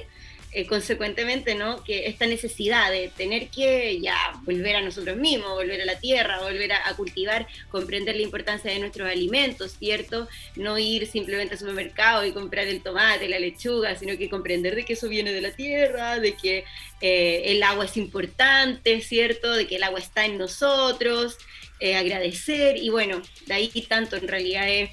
eh, 0.55 0.67
consecuentemente, 0.67 1.55
¿no? 1.55 1.83
Que 1.83 2.05
esta 2.05 2.27
necesidad 2.27 2.91
de 2.91 3.11
tener 3.17 3.47
que 3.47 3.99
ya 3.99 4.15
volver 4.43 4.75
a 4.75 4.81
nosotros 4.81 5.17
mismos, 5.17 5.49
volver 5.49 5.81
a 5.81 5.85
la 5.85 5.99
tierra, 5.99 6.41
volver 6.41 6.73
a, 6.73 6.93
cultivar, 6.95 7.47
comprender 7.69 8.15
la 8.15 8.21
importancia 8.21 8.71
de 8.71 8.77
nuestros 8.77 9.09
alimentos, 9.09 9.75
¿cierto? 9.79 10.27
No 10.55 10.77
ir 10.77 11.07
simplemente 11.07 11.55
al 11.55 11.59
supermercado 11.59 12.23
y 12.23 12.33
comprar 12.33 12.67
el 12.67 12.83
tomate, 12.83 13.27
la 13.27 13.39
lechuga, 13.39 13.95
sino 13.95 14.15
que 14.15 14.29
comprender 14.29 14.75
de 14.75 14.85
que 14.85 14.93
eso 14.93 15.09
viene 15.09 15.33
de 15.33 15.41
la 15.41 15.55
tierra, 15.55 16.19
de 16.19 16.35
que 16.35 16.65
eh, 17.01 17.41
el 17.45 17.63
agua 17.63 17.85
es 17.85 17.97
importante, 17.97 19.01
¿cierto? 19.01 19.53
De 19.53 19.65
que 19.65 19.77
el 19.77 19.83
agua 19.83 19.99
está 19.99 20.25
en 20.25 20.37
nosotros, 20.37 21.35
eh, 21.79 21.95
agradecer 21.95 22.77
y 22.77 22.89
bueno, 22.89 23.23
de 23.47 23.53
ahí 23.55 23.69
tanto 23.89 24.17
en 24.17 24.27
realidad 24.27 24.69
es 24.69 24.91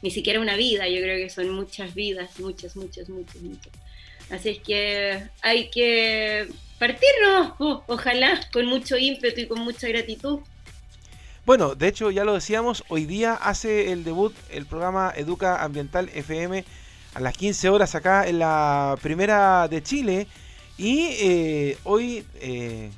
ni 0.00 0.10
siquiera 0.10 0.40
una 0.40 0.56
vida, 0.56 0.88
yo 0.88 1.02
creo 1.02 1.18
que 1.18 1.28
son 1.28 1.50
muchas 1.50 1.94
vidas, 1.94 2.40
muchas, 2.40 2.76
muchas, 2.76 3.10
muchas, 3.10 3.42
muchas. 3.42 3.79
Así 4.30 4.50
es 4.50 4.58
que 4.60 5.28
hay 5.42 5.70
que 5.70 6.48
partirnos, 6.78 7.54
ojalá, 7.86 8.40
con 8.52 8.66
mucho 8.66 8.96
ímpetu 8.96 9.40
y 9.40 9.46
con 9.48 9.60
mucha 9.60 9.88
gratitud. 9.88 10.40
Bueno, 11.44 11.74
de 11.74 11.88
hecho 11.88 12.10
ya 12.10 12.24
lo 12.24 12.34
decíamos, 12.34 12.84
hoy 12.88 13.06
día 13.06 13.34
hace 13.34 13.92
el 13.92 14.04
debut 14.04 14.34
el 14.50 14.66
programa 14.66 15.12
Educa 15.16 15.62
Ambiental 15.64 16.08
FM 16.14 16.64
a 17.14 17.20
las 17.20 17.36
15 17.36 17.70
horas 17.70 17.94
acá 17.94 18.28
en 18.28 18.38
la 18.38 18.96
primera 19.02 19.66
de 19.66 19.82
Chile 19.82 20.26
y 20.78 21.08
eh, 21.20 21.78
hoy 21.84 22.24
eh, 22.36 22.90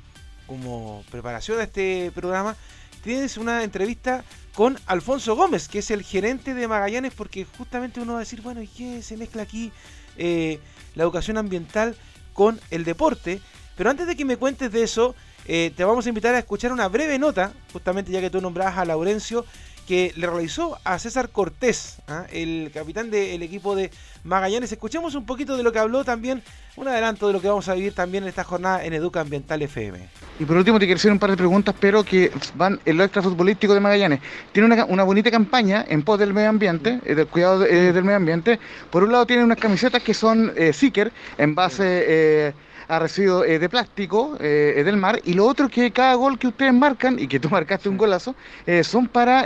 como 0.45 1.03
preparación 1.09 1.57
de 1.57 1.63
este 1.63 2.11
programa 2.13 2.55
tienes 3.03 3.37
una 3.37 3.63
entrevista 3.63 4.23
con 4.53 4.77
Alfonso 4.85 5.35
Gómez, 5.35 5.67
que 5.67 5.79
es 5.79 5.89
el 5.89 6.03
gerente 6.03 6.53
de 6.53 6.67
Magallanes, 6.67 7.13
porque 7.13 7.45
justamente 7.57 7.99
uno 7.99 8.13
va 8.13 8.19
a 8.19 8.21
decir, 8.21 8.41
bueno, 8.41 8.61
¿y 8.61 8.67
qué 8.67 9.01
se 9.01 9.17
mezcla 9.17 9.41
aquí? 9.41 9.71
Eh, 10.17 10.59
la 10.95 11.03
educación 11.03 11.37
ambiental 11.37 11.95
con 12.33 12.59
el 12.71 12.83
deporte. 12.83 13.41
Pero 13.75 13.89
antes 13.89 14.07
de 14.07 14.15
que 14.15 14.25
me 14.25 14.37
cuentes 14.37 14.71
de 14.71 14.83
eso, 14.83 15.15
eh, 15.45 15.71
te 15.75 15.83
vamos 15.83 16.05
a 16.05 16.09
invitar 16.09 16.35
a 16.35 16.39
escuchar 16.39 16.71
una 16.71 16.87
breve 16.87 17.17
nota, 17.19 17.51
justamente 17.71 18.11
ya 18.11 18.21
que 18.21 18.29
tú 18.29 18.39
nombrabas 18.39 18.77
a 18.77 18.85
Laurencio, 18.85 19.45
que 19.87 20.13
le 20.15 20.27
realizó 20.27 20.77
a 20.83 20.97
César 20.99 21.29
Cortés, 21.29 21.97
¿ah? 22.07 22.25
el 22.31 22.71
capitán 22.73 23.11
del 23.11 23.41
equipo 23.43 23.75
de 23.75 23.91
Magallanes. 24.23 24.71
Escuchemos 24.71 25.15
un 25.15 25.25
poquito 25.25 25.57
de 25.57 25.63
lo 25.63 25.71
que 25.71 25.79
habló 25.79 26.03
también, 26.03 26.41
un 26.75 26.87
adelanto 26.87 27.27
de 27.27 27.33
lo 27.33 27.41
que 27.41 27.47
vamos 27.47 27.67
a 27.67 27.73
vivir 27.73 27.93
también 27.93 28.23
en 28.23 28.29
esta 28.29 28.43
jornada 28.43 28.83
en 28.83 28.93
Educa 28.93 29.21
Ambiental 29.21 29.61
FM. 29.61 29.99
Y 30.39 30.45
por 30.45 30.57
último 30.57 30.79
te 30.79 30.85
quiero 30.85 30.97
hacer 30.97 31.11
un 31.11 31.19
par 31.19 31.31
de 31.31 31.37
preguntas, 31.37 31.75
pero 31.79 32.03
que 32.03 32.31
van 32.55 32.79
en 32.85 32.97
lo 32.97 33.03
extrafutbolístico 33.03 33.73
de 33.73 33.79
Magallanes. 33.79 34.19
Tiene 34.51 34.85
una, 34.87 35.03
bonita 35.03 35.29
campaña 35.29 35.85
en 35.87 36.03
pos 36.03 36.17
del 36.17 36.33
medio 36.33 36.49
ambiente, 36.49 36.99
eh, 37.05 37.15
del 37.15 37.27
cuidado 37.27 37.65
eh, 37.65 37.91
del 37.91 38.03
medio 38.03 38.17
ambiente. 38.17 38.59
Por 38.89 39.03
un 39.03 39.11
lado 39.11 39.25
tiene 39.25 39.43
unas 39.43 39.57
camisetas 39.57 40.01
que 40.01 40.13
son 40.13 40.53
eh, 40.55 40.73
Seeker, 40.73 41.11
en 41.37 41.55
base... 41.55 42.53
Eh, 42.83 42.93
a 42.93 42.99
residuos 42.99 43.45
eh, 43.47 43.59
de 43.59 43.69
plástico 43.69 44.37
eh, 44.39 44.81
del 44.83 44.97
mar 44.97 45.19
y 45.23 45.33
lo 45.33 45.45
otro 45.45 45.69
que 45.69 45.91
cada 45.91 46.15
gol 46.15 46.37
que 46.37 46.47
ustedes 46.47 46.73
marcan 46.73 47.17
y 47.19 47.27
que 47.27 47.39
tú 47.39 47.49
marcaste 47.51 47.89
un 47.89 47.97
golazo 47.97 48.35
eh, 48.65 48.83
son 48.83 49.07
para 49.07 49.45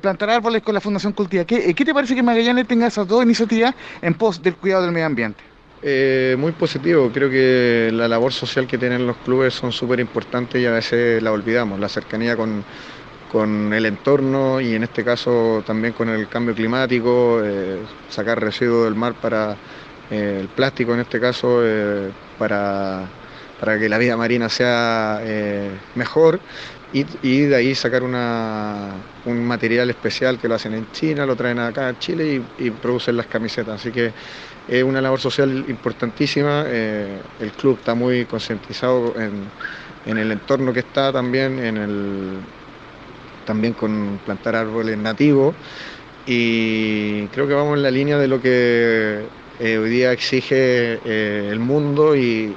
plantar 0.00 0.30
árboles 0.30 0.62
con 0.62 0.74
la 0.74 0.80
Fundación 0.80 1.12
Cultiva. 1.12 1.44
¿Qué, 1.44 1.74
¿Qué, 1.74 1.84
te 1.84 1.94
parece 1.94 2.14
que 2.14 2.22
Magallanes 2.22 2.66
tenga 2.66 2.86
esas 2.86 3.06
dos 3.06 3.22
iniciativas 3.24 3.74
en 4.00 4.14
pos 4.14 4.42
del 4.42 4.54
cuidado 4.56 4.82
del 4.82 4.92
medio 4.92 5.06
ambiente? 5.06 5.42
muy 6.38 6.52
positivo, 6.52 7.10
creo 7.12 7.28
que 7.28 7.90
la 7.92 8.06
labor 8.06 8.32
social 8.32 8.68
que 8.68 8.78
tienen 8.78 9.04
los 9.04 9.16
clubes 9.16 9.52
son 9.52 9.72
súper 9.72 9.98
importantes 9.98 10.62
y 10.62 10.64
a 10.64 10.70
veces 10.70 11.20
la 11.20 11.32
olvidamos, 11.32 11.80
la 11.80 11.88
cercanía 11.88 12.36
con, 12.36 12.64
con 13.32 13.72
el 13.72 13.86
entorno 13.86 14.60
y 14.60 14.76
en 14.76 14.84
este 14.84 15.02
caso 15.02 15.64
también 15.66 15.92
con 15.92 16.08
el 16.08 16.28
cambio 16.28 16.54
climático, 16.54 17.42
sacar 18.08 18.40
residuos 18.40 18.84
del 18.84 18.94
mar 18.94 19.14
para 19.14 19.56
el 20.08 20.46
plástico 20.46 20.94
en 20.94 21.00
este 21.00 21.18
caso 21.18 21.64
para, 22.42 23.78
que 23.78 23.88
la 23.88 23.98
vida 23.98 24.16
marina 24.16 24.48
sea 24.48 25.20
eh, 25.22 25.70
mejor 25.94 26.40
y, 26.92 27.40
de 27.46 27.54
ahí 27.54 27.74
sacar 27.74 28.02
una, 28.02 28.88
un 29.24 29.46
material 29.46 29.88
especial 29.88 30.38
que 30.38 30.48
lo 30.48 30.56
hacen 30.56 30.74
en 30.74 30.90
China, 30.92 31.24
lo 31.24 31.36
traen 31.36 31.58
acá 31.60 31.88
a 31.88 31.98
Chile 31.98 32.42
y, 32.58 32.70
producen 32.70 33.16
las 33.16 33.26
camisetas. 33.26 33.80
Así 33.80 33.90
que 33.90 34.12
es 34.68 34.82
una 34.82 35.00
labor 35.00 35.20
social 35.20 35.64
importantísima. 35.68 36.64
Eh, 36.66 37.18
el 37.40 37.52
club 37.52 37.78
está 37.78 37.94
muy 37.94 38.26
concientizado 38.26 39.14
en, 39.16 39.44
en, 40.04 40.18
el 40.18 40.32
entorno 40.32 40.72
que 40.72 40.80
está 40.80 41.12
también, 41.12 41.58
en 41.60 41.76
el, 41.78 42.32
también 43.46 43.72
con 43.72 44.20
plantar 44.26 44.56
árboles 44.56 44.98
nativos. 44.98 45.54
Y 46.26 47.26
creo 47.28 47.48
que 47.48 47.54
vamos 47.54 47.76
en 47.76 47.84
la 47.84 47.90
línea 47.90 48.18
de 48.18 48.28
lo 48.28 48.42
que 48.42 49.24
eh, 49.64 49.78
hoy 49.78 49.90
día 49.90 50.10
exige 50.10 50.98
eh, 51.04 51.48
el 51.52 51.60
mundo 51.60 52.16
y, 52.16 52.56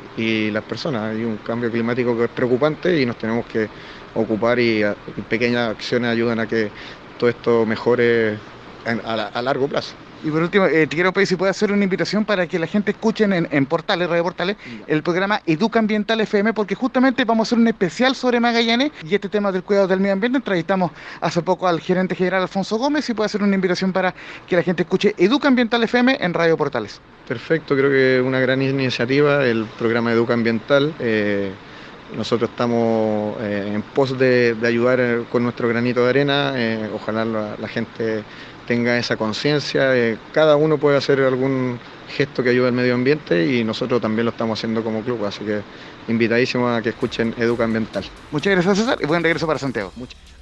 las 0.52 0.64
personas. 0.64 1.14
Hay 1.14 1.24
un 1.24 1.38
cambio 1.38 1.70
climático 1.70 2.18
que 2.18 2.24
es 2.24 2.30
preocupante 2.32 3.00
y 3.00 3.06
nos 3.06 3.16
tenemos 3.16 3.46
que 3.46 3.70
ocupar 4.16 4.60
y, 4.60 4.82
pequeñas 5.30 5.70
acciones 5.70 6.10
ayudan 6.10 6.40
a 6.40 6.48
que 6.48 6.72
todo 7.20 7.30
esto 7.30 7.66
mejore 7.66 8.40
a 8.86 9.42
largo 9.44 9.68
plazo. 9.68 10.05
Y 10.24 10.30
por 10.30 10.42
último, 10.42 10.66
eh, 10.66 10.88
te 10.88 10.96
quiero 10.96 11.12
pedir 11.12 11.28
si 11.28 11.36
puedes 11.36 11.56
hacer 11.56 11.72
una 11.72 11.84
invitación 11.84 12.26
para 12.26 12.48
que 12.48 12.58
la 12.58 12.68
gente 12.68 12.92
escuche 12.92 13.26
en, 13.26 13.66
Portales, 13.66 14.10
Radio 14.10 14.24
Portales, 14.24 14.58
el 14.88 15.04
programa 15.04 15.42
Educa 15.46 15.80
Ambiental 15.80 16.22
FM, 16.22 16.54
porque 16.54 16.76
justamente 16.76 17.26
vamos 17.26 17.48
a 17.48 17.50
hacer 17.50 17.60
un 17.60 17.68
especial 17.68 18.16
sobre 18.16 18.40
Magallanes 18.40 18.92
y 19.04 19.14
este 19.14 19.30
tema 19.30 19.52
del 19.52 19.64
cuidado 19.64 19.88
del 19.88 20.00
medio 20.00 20.14
ambiente. 20.14 20.38
Entrevistamos 20.38 20.92
hace 21.22 21.42
poco 21.42 21.68
al 21.68 21.80
gerente 21.80 22.16
general 22.16 22.44
Alfonso 22.44 22.78
Gómez 22.78 23.10
y 23.10 23.14
puede 23.14 23.26
hacer 23.26 23.44
una 23.44 23.56
invitación 23.56 23.92
para 23.94 24.14
que 24.48 24.56
la 24.56 24.64
gente 24.64 24.84
escuche 24.84 25.14
Educa 25.18 25.48
Ambiental 25.48 25.84
FM 25.84 26.18
en 26.20 26.34
Radio 26.34 26.58
Portales. 26.58 27.00
Perfecto, 27.28 27.76
creo 27.76 27.90
que 27.90 28.22
una 28.26 28.40
gran 28.40 28.62
iniciativa 28.62 29.46
el 29.46 29.66
programa 29.78 30.12
Educa 30.12 30.34
Ambiental. 30.34 30.94
Eh, 31.00 31.52
nosotros 32.16 32.50
estamos 32.50 33.36
eh, 33.42 33.72
en 33.74 33.82
pos 33.82 34.18
de, 34.18 34.56
ayudar 34.64 35.24
con 35.32 35.44
nuestro 35.44 35.68
granito 35.68 36.04
de 36.04 36.10
arena. 36.10 36.54
ojalá 36.94 37.26
la 37.26 37.68
gente 37.68 38.24
tenga 38.68 38.98
esa 38.98 39.18
conciencia. 39.18 39.92
cada 40.34 40.56
uno 40.56 40.78
puede 40.78 40.98
hacer 40.98 41.22
algún 41.22 41.80
gesto 42.10 42.44
que 42.44 42.50
ayude 42.50 42.68
al 42.68 42.74
medio 42.74 42.94
ambiente 42.94 43.46
y 43.46 43.64
nosotros 43.64 44.02
también 44.02 44.26
lo 44.26 44.32
estamos 44.32 44.60
haciendo 44.60 44.84
como 44.84 45.02
club, 45.02 45.26
así 45.26 45.44
que 45.44 45.62
invitadísimo 46.08 46.70
a 46.70 46.82
que 46.82 46.90
escuchen 46.90 47.34
Educa 47.38 47.64
Ambiental. 47.64 48.06
Muchas 48.32 48.54
gracias 48.54 48.78
César 48.78 48.98
y 49.02 49.06
buen 49.06 49.24
regreso 49.24 49.48
para 49.48 49.60
Santiago. 49.60 49.92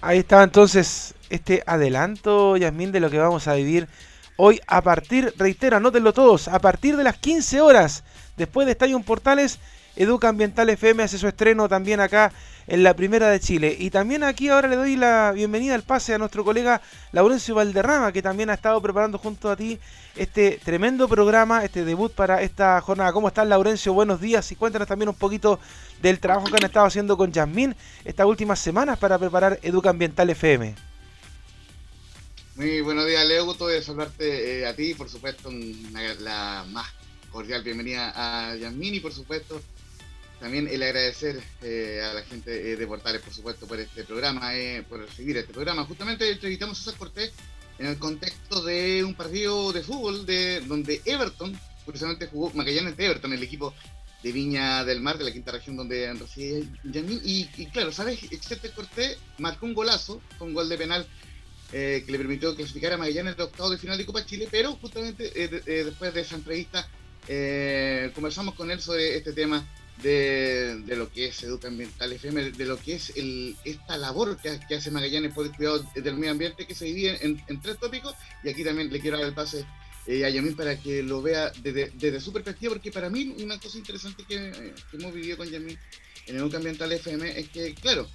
Ahí 0.01 0.19
está 0.19 0.43
entonces 0.43 1.15
este 1.29 1.63
adelanto, 1.65 2.57
Yasmín, 2.57 2.91
de 2.91 2.99
lo 2.99 3.09
que 3.09 3.17
vamos 3.17 3.47
a 3.47 3.55
vivir 3.55 3.87
hoy 4.35 4.59
a 4.67 4.81
partir, 4.81 5.33
reitero, 5.37 5.77
anótenlo 5.77 6.13
todos, 6.13 6.47
a 6.47 6.59
partir 6.59 6.97
de 6.97 7.03
las 7.03 7.17
15 7.17 7.61
horas, 7.61 8.03
después 8.35 8.65
de 8.65 8.73
Estadio 8.73 8.99
Portales, 9.01 9.59
Educa 9.95 10.29
Ambiental 10.29 10.69
FM 10.69 11.03
hace 11.03 11.17
su 11.17 11.27
estreno 11.27 11.69
también 11.69 11.99
acá 11.99 12.31
en 12.67 12.83
la 12.83 12.95
Primera 12.95 13.29
de 13.29 13.39
Chile. 13.39 13.75
Y 13.77 13.89
también 13.89 14.23
aquí 14.23 14.49
ahora 14.49 14.67
le 14.67 14.75
doy 14.75 14.95
la 14.95 15.31
bienvenida 15.33 15.75
al 15.75 15.83
pase 15.83 16.13
a 16.13 16.17
nuestro 16.17 16.43
colega 16.43 16.81
Laurencio 17.11 17.55
Valderrama, 17.55 18.11
que 18.11 18.21
también 18.21 18.49
ha 18.49 18.53
estado 18.53 18.81
preparando 18.81 19.17
junto 19.17 19.49
a 19.49 19.55
ti 19.55 19.79
este 20.15 20.59
tremendo 20.63 21.07
programa, 21.07 21.63
este 21.63 21.85
debut 21.85 22.11
para 22.11 22.41
esta 22.41 22.79
jornada. 22.81 23.13
¿Cómo 23.13 23.27
estás, 23.27 23.47
Laurencio? 23.47 23.93
Buenos 23.93 24.21
días 24.21 24.51
y 24.51 24.55
cuéntanos 24.55 24.87
también 24.87 25.09
un 25.09 25.15
poquito 25.15 25.59
del 26.01 26.19
trabajo 26.19 26.47
que 26.47 26.57
han 26.57 26.65
estado 26.65 26.85
haciendo 26.85 27.17
con 27.17 27.31
Yasmín 27.31 27.75
estas 28.05 28.25
últimas 28.25 28.59
semanas 28.59 28.97
para 28.99 29.17
preparar 29.17 29.59
Educa 29.63 29.89
Ambiental 29.89 30.29
FM. 30.29 30.75
Muy 32.55 32.81
buenos 32.81 33.07
días, 33.07 33.25
Leo. 33.25 33.45
Gusto 33.45 33.67
de 33.67 33.81
saludarte 33.81 34.59
eh, 34.59 34.67
a 34.67 34.75
ti, 34.75 34.93
por 34.93 35.09
supuesto, 35.09 35.49
la 36.19 36.63
más 36.69 36.87
cordial 37.31 37.63
bienvenida 37.63 38.13
a 38.15 38.55
Yasmín 38.55 38.93
y 38.93 38.99
por 38.99 39.11
supuesto 39.11 39.59
también 40.43 40.67
el 40.67 40.83
agradecer 40.83 41.41
eh, 41.61 42.01
a 42.03 42.13
la 42.13 42.21
gente 42.23 42.73
eh, 42.73 42.75
de 42.75 42.85
Portales, 42.85 43.21
por 43.21 43.33
supuesto, 43.33 43.65
por 43.65 43.79
este 43.79 44.03
programa, 44.03 44.53
eh, 44.57 44.83
por 44.89 44.99
recibir 44.99 45.37
este 45.37 45.53
programa. 45.53 45.85
Justamente 45.85 46.29
entrevistamos 46.29 46.77
a 46.77 46.83
César 46.83 46.99
Cortés 46.99 47.31
en 47.79 47.85
el 47.85 47.97
contexto 47.97 48.61
de 48.61 49.05
un 49.05 49.13
partido 49.13 49.71
de 49.71 49.81
fútbol 49.83 50.25
de 50.25 50.59
donde 50.67 51.01
Everton, 51.05 51.57
curiosamente 51.85 52.27
jugó 52.27 52.51
Magallanes 52.55 52.97
de 52.97 53.05
Everton, 53.05 53.31
el 53.31 53.41
equipo 53.41 53.73
de 54.21 54.33
Viña 54.33 54.83
del 54.83 54.99
Mar, 54.99 55.17
de 55.17 55.23
la 55.23 55.31
quinta 55.31 55.53
región 55.53 55.77
donde 55.77 56.13
reside 56.13 56.67
Yamil. 56.83 57.21
Y, 57.23 57.45
claro, 57.67 57.93
¿sabes? 57.93 58.19
Excepto 58.29 58.69
Cortés 58.75 59.17
marcó 59.37 59.65
un 59.65 59.73
golazo, 59.73 60.21
con 60.37 60.53
gol 60.53 60.67
de 60.67 60.77
penal 60.77 61.07
que 61.71 62.05
le 62.05 62.17
permitió 62.17 62.53
clasificar 62.53 62.91
a 62.91 62.97
Magallanes 62.97 63.37
de 63.37 63.43
octavo 63.43 63.69
de 63.69 63.77
final 63.77 63.97
de 63.97 64.05
Copa 64.05 64.25
Chile, 64.25 64.49
pero 64.51 64.73
justamente 64.73 65.31
después 65.65 66.13
de 66.13 66.19
esa 66.19 66.35
entrevista 66.35 66.85
conversamos 68.13 68.55
con 68.55 68.69
él 68.69 68.81
sobre 68.81 69.15
este 69.15 69.31
tema 69.31 69.65
de, 70.01 70.95
lo 70.95 71.11
que 71.11 71.27
es 71.27 71.43
Educa 71.43 71.67
Ambiental 71.67 72.11
FM, 72.11 72.51
de 72.51 72.65
lo 72.65 72.77
que 72.77 72.95
es 72.95 73.13
el, 73.15 73.55
esta 73.63 73.97
labor 73.97 74.37
que, 74.37 74.75
hace 74.75 74.91
Magallanes 74.91 75.33
por 75.33 75.45
el 75.45 75.51
cuidado 75.51 75.85
del 75.95 76.15
medio 76.15 76.31
ambiente 76.31 76.65
que 76.65 76.75
se 76.75 76.85
divide 76.85 77.19
en, 77.21 77.61
tres 77.61 77.77
tópicos. 77.77 78.15
Y 78.43 78.49
aquí 78.49 78.63
también 78.63 78.91
le 78.91 78.99
quiero 78.99 79.17
dar 79.17 79.27
el 79.27 79.33
pase 79.33 79.65
eh, 80.07 80.25
a 80.25 80.29
Yamin 80.29 80.55
para 80.55 80.77
que 80.77 81.03
lo 81.03 81.21
vea 81.21 81.51
desde, 81.61 82.19
su 82.19 82.33
perspectiva, 82.33 82.73
porque 82.73 82.91
para 82.91 83.09
mí 83.09 83.35
una 83.41 83.59
cosa 83.59 83.77
interesante 83.77 84.23
que, 84.27 84.73
hemos 84.93 85.13
vivido 85.13 85.37
con 85.37 85.49
Yamin 85.49 85.77
en 86.27 86.35
el 86.35 86.55
Ambiental 86.55 86.91
FM 86.91 87.39
es 87.39 87.49
que, 87.49 87.73
claro, 87.75 88.07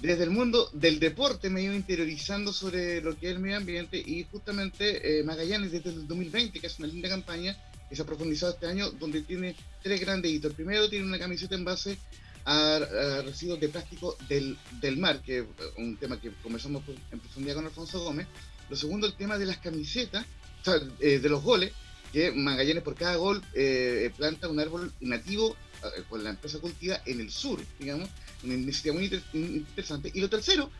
desde 0.00 0.24
el 0.24 0.30
mundo 0.30 0.68
del 0.72 1.00
deporte 1.00 1.48
me 1.48 1.60
he 1.60 1.64
ido 1.64 1.74
interiorizando 1.74 2.52
sobre 2.52 3.00
lo 3.00 3.16
que 3.16 3.28
es 3.28 3.32
el 3.32 3.38
medio 3.40 3.56
ambiente 3.56 3.96
y 3.96 4.24
justamente 4.30 5.20
eh, 5.20 5.24
Magallanes 5.24 5.72
desde 5.72 5.90
el 5.90 6.06
2020, 6.06 6.60
que 6.60 6.66
es 6.66 6.78
una 6.78 6.88
linda 6.88 7.08
campaña 7.08 7.56
que 7.88 7.96
se 7.96 8.02
ha 8.02 8.06
profundizado 8.06 8.52
este 8.52 8.66
año, 8.66 8.90
donde 8.90 9.22
tiene 9.22 9.56
tres 9.82 10.00
grandes 10.00 10.32
hitos. 10.32 10.50
El 10.50 10.56
primero 10.56 10.88
tiene 10.88 11.06
una 11.06 11.18
camiseta 11.18 11.54
en 11.54 11.64
base 11.64 11.98
a, 12.44 13.22
residuos 13.24 13.60
de 13.60 13.68
plástico 13.68 14.16
del, 14.28 14.56
del, 14.80 14.96
mar, 14.96 15.20
que 15.20 15.38
es 15.38 15.44
un 15.76 15.96
tema 15.96 16.20
que 16.20 16.30
conversamos 16.42 16.82
en 17.10 17.20
profundidad 17.20 17.56
con 17.56 17.66
Alfonso 17.66 18.00
Gómez. 18.00 18.26
Lo 18.70 18.76
segundo, 18.76 19.06
el 19.06 19.14
tema 19.14 19.38
de 19.38 19.46
las 19.46 19.58
camisetas, 19.58 20.24
eh, 21.00 21.18
de 21.20 21.28
los 21.28 21.42
goles, 21.42 21.72
que 22.12 22.32
Magallanes 22.32 22.82
por 22.82 22.94
cada 22.94 23.16
gol 23.16 23.42
eh, 23.54 24.10
planta 24.16 24.48
un 24.48 24.58
árbol 24.58 24.92
nativo 25.00 25.56
eh, 25.82 26.02
con 26.08 26.24
la 26.24 26.30
empresa 26.30 26.58
cultiva 26.58 27.00
en 27.04 27.20
el 27.20 27.30
sur, 27.30 27.60
digamos, 27.78 28.08
una 28.42 28.54
iniciativa 28.54 28.94
muy 28.94 29.22
interesante. 29.34 30.10
Y 30.12 30.20
lo 30.20 30.28
tercero, 30.28 30.70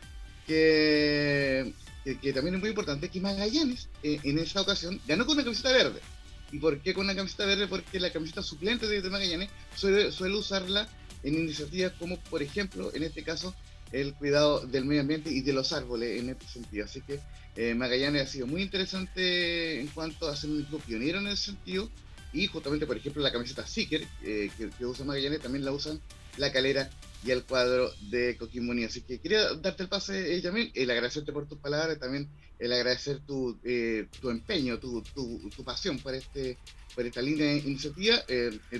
que, 0.45 1.73
que, 2.03 2.33
también 2.33 2.55
es 2.55 2.61
muy 2.61 2.69
importante, 2.69 3.09
que 3.09 3.19
Magallanes 3.19 3.87
en 4.03 4.39
esa 4.39 4.61
ocasión 4.61 4.99
ganó 5.07 5.25
con 5.25 5.35
una 5.35 5.43
camiseta 5.43 5.71
verde. 5.71 6.01
¿Y 6.51 6.59
por 6.59 6.79
qué 6.81 6.93
con 6.93 7.05
una 7.05 7.15
camiseta 7.15 7.45
verde? 7.45 7.67
Porque 7.67 7.99
la 7.99 8.11
camiseta 8.11 8.41
suplente 8.41 8.87
de, 8.87 9.09
Magallanes 9.09 9.49
suele, 9.75 10.35
usarla 10.35 10.87
en 11.23 11.33
iniciativas 11.33 11.93
como, 11.99 12.17
por 12.23 12.41
ejemplo, 12.41 12.93
en 12.93 13.03
este 13.03 13.23
caso, 13.23 13.53
el 13.91 14.13
cuidado 14.13 14.65
del 14.65 14.85
medio 14.85 15.01
ambiente 15.01 15.29
y 15.29 15.41
de 15.41 15.53
los 15.53 15.73
árboles 15.73 16.21
en 16.21 16.29
este 16.29 16.45
sentido. 16.47 16.85
Así 16.85 17.01
que 17.01 17.19
eh, 17.55 17.73
Magallanes 17.73 18.23
ha 18.23 18.27
sido 18.27 18.47
muy 18.47 18.61
interesante 18.61 19.79
en 19.79 19.87
cuanto 19.87 20.27
a 20.27 20.35
ser 20.35 20.49
un 20.49 20.61
equipo 20.61 20.79
pionero 20.79 21.19
en 21.19 21.27
ese 21.27 21.45
sentido. 21.45 21.89
Y 22.33 22.47
justamente, 22.47 22.85
por 22.85 22.97
ejemplo, 22.97 23.21
la 23.21 23.31
camiseta 23.31 23.65
Seeker 23.65 24.05
eh, 24.23 24.49
que, 24.57 24.85
usa 24.85 25.05
Magallanes 25.05 25.41
también 25.41 25.65
la 25.65 25.71
usan 25.71 25.99
la 26.37 26.51
calera 26.51 26.89
y 27.25 27.31
el 27.31 27.43
cuadro 27.43 27.91
de 28.09 28.37
Coquimbo 28.37 28.73
Así 28.85 29.01
que 29.01 29.19
quería 29.19 29.53
darte 29.55 29.83
el 29.83 29.89
pase, 29.89 30.35
eh, 30.35 30.41
Yamil, 30.41 30.71
el 30.75 30.89
agradecerte 30.89 31.31
por 31.31 31.47
tus 31.47 31.57
palabras, 31.57 31.99
también 31.99 32.29
el 32.59 32.71
agradecer 32.71 33.19
tu, 33.19 33.59
eh, 33.63 34.07
tu 34.21 34.29
empeño, 34.29 34.79
tu, 34.79 35.01
tu, 35.01 35.49
tu, 35.49 35.63
pasión 35.63 35.99
por, 35.99 36.13
este, 36.13 36.57
por 36.95 37.05
esta 37.05 37.21
linda 37.21 37.45
iniciativa. 37.45 38.23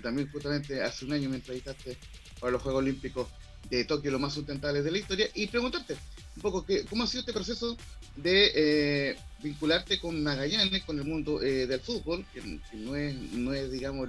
también 0.01 0.31
justamente 0.31 0.81
hace 0.81 1.05
un 1.05 1.13
año 1.13 1.29
me 1.29 1.37
entrevistaste 1.37 1.97
para 2.39 2.51
los 2.51 2.61
Juegos 2.61 2.83
Olímpicos 2.83 3.27
de 3.69 3.83
Tokio, 3.85 4.11
los 4.11 4.21
más 4.21 4.33
sustentables 4.33 4.83
de 4.83 4.91
la 4.91 4.97
historia, 4.97 5.27
y 5.33 5.47
preguntarte 5.47 5.97
un 6.35 6.41
poco 6.41 6.65
que, 6.65 6.85
cómo 6.85 7.03
ha 7.03 7.07
sido 7.07 7.21
este 7.21 7.33
proceso 7.33 7.75
de 8.15 8.51
eh, 8.55 9.17
vincularte 9.41 9.99
con 9.99 10.21
Magallanes, 10.21 10.83
con 10.83 10.99
el 10.99 11.05
mundo 11.05 11.41
eh, 11.41 11.67
del 11.67 11.79
fútbol, 11.79 12.25
que, 12.33 12.41
no, 12.73 12.95
es, 12.95 13.15
no 13.33 13.53
es, 13.53 13.71
digamos, 13.71 14.07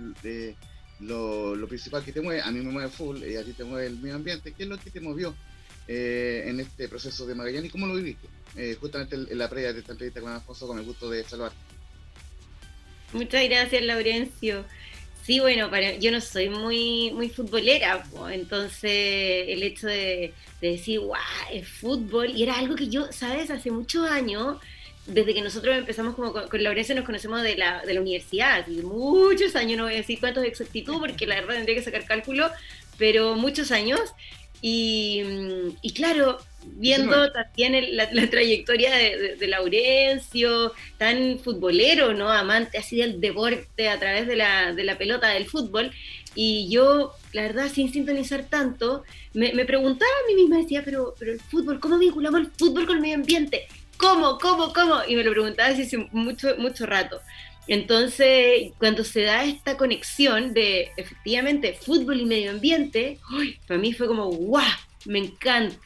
lo, 1.00 1.66
principal 1.68 2.04
que 2.04 2.12
te 2.12 2.20
mueve, 2.20 2.42
a 2.42 2.50
mí 2.50 2.60
me 2.60 2.70
mueve 2.70 2.90
fútbol, 2.90 3.24
y 3.24 3.36
a 3.36 3.44
ti 3.44 3.52
te 3.52 3.64
mueve 3.64 3.86
el 3.86 3.98
medio 3.98 4.16
ambiente, 4.16 4.52
¿qué 4.52 4.64
es 4.64 4.68
lo 4.68 4.78
que 4.78 4.90
te 4.90 5.00
movió 5.00 5.34
eh, 5.86 6.44
en 6.46 6.60
este 6.60 6.88
proceso 6.88 7.26
de 7.26 7.34
Magallanes 7.34 7.72
cómo 7.72 7.86
lo 7.86 7.94
viviste? 7.94 8.28
justamente 8.80 9.14
en 9.14 9.38
la 9.38 9.48
previa 9.48 9.72
de 9.72 9.80
esta 9.80 9.92
entrevista 9.92 10.20
con 10.20 10.32
Alfonso, 10.32 10.66
con 10.66 10.78
el 10.78 10.84
gusto 10.84 11.08
de 11.08 11.22
saludarte. 11.22 11.56
Muchas 13.12 13.48
gracias, 13.48 13.82
Laurencio. 13.82 14.64
Sí, 15.28 15.40
bueno, 15.40 15.70
para, 15.70 15.94
yo 15.96 16.10
no 16.10 16.22
soy 16.22 16.48
muy, 16.48 17.10
muy 17.12 17.28
futbolera, 17.28 18.02
entonces 18.30 19.44
el 19.46 19.62
hecho 19.62 19.86
de, 19.86 20.32
decir, 20.60 21.00
guau, 21.00 21.20
es 21.52 21.68
fútbol, 21.68 22.30
y 22.30 22.44
era 22.44 22.58
algo 22.58 22.74
que 22.74 22.88
yo, 22.88 23.12
¿sabes? 23.12 23.50
Hace 23.50 23.70
muchos 23.70 24.10
años, 24.10 24.56
desde 25.08 25.34
que 25.34 25.42
nosotros 25.42 25.76
empezamos 25.76 26.14
como 26.14 26.32
con, 26.32 26.48
con 26.48 26.62
Laurencia 26.62 26.94
nos 26.94 27.04
conocemos 27.04 27.42
de 27.42 27.56
la, 27.56 27.82
de 27.84 27.94
la 27.94 28.00
universidad, 28.00 28.66
y 28.68 28.82
muchos 28.82 29.56
años, 29.56 29.78
no 29.78 29.84
voy 29.84 29.94
a 29.94 29.96
decir 29.96 30.20
cuántos 30.20 30.42
de 30.42 30.48
exactitud, 30.48 30.98
porque 31.00 31.26
la 31.26 31.36
verdad 31.36 31.54
tendría 31.54 31.76
que 31.76 31.82
sacar 31.82 32.04
cálculo, 32.04 32.50
pero 32.98 33.34
muchos 33.34 33.72
años, 33.72 34.00
y, 34.60 35.22
y 35.82 35.92
claro, 35.92 36.38
viendo 36.64 37.30
también 37.32 37.96
la, 37.96 38.08
trayectoria 38.30 38.94
de, 38.94 39.46
Laurencio, 39.46 40.72
tan 40.96 41.38
futbolero, 41.38 42.14
¿no? 42.14 42.30
Amante 42.30 42.78
así 42.78 42.96
del 42.96 43.20
deporte 43.20 43.88
a 43.88 43.98
través 43.98 44.26
de 44.26 44.36
la, 44.36 44.72
de 44.72 44.84
la 44.84 44.98
pelota 44.98 45.28
del 45.28 45.46
fútbol. 45.46 45.92
Y 46.34 46.68
yo, 46.68 47.12
la 47.32 47.42
verdad, 47.42 47.70
sin 47.72 47.92
sintonizar 47.92 48.44
tanto, 48.44 49.02
me, 49.32 49.50
preguntaba 49.64 50.10
a 50.10 50.26
mí 50.28 50.34
misma, 50.40 50.58
decía, 50.58 50.82
pero, 50.84 51.14
pero 51.18 51.32
el 51.32 51.40
fútbol, 51.40 51.80
¿cómo 51.80 51.98
vinculamos 51.98 52.40
el 52.40 52.50
fútbol 52.50 52.86
con 52.86 52.96
el 52.96 53.02
medio 53.02 53.16
ambiente? 53.16 53.66
¿Cómo, 53.98 54.38
cómo, 54.38 54.72
cómo? 54.72 55.00
Y 55.06 55.16
me 55.16 55.24
lo 55.24 55.32
preguntaba 55.32 55.70
hace 55.70 56.08
mucho, 56.12 56.56
mucho 56.56 56.86
rato. 56.86 57.20
Entonces, 57.66 58.72
cuando 58.78 59.04
se 59.04 59.22
da 59.22 59.44
esta 59.44 59.76
conexión 59.76 60.54
de 60.54 60.90
efectivamente 60.96 61.74
fútbol 61.74 62.20
y 62.20 62.24
medio 62.24 62.50
ambiente, 62.52 63.18
para 63.66 63.78
mí 63.78 63.92
fue 63.92 64.06
como, 64.06 64.30
¡guau! 64.30 64.64
Me 65.04 65.18
encanta 65.18 65.76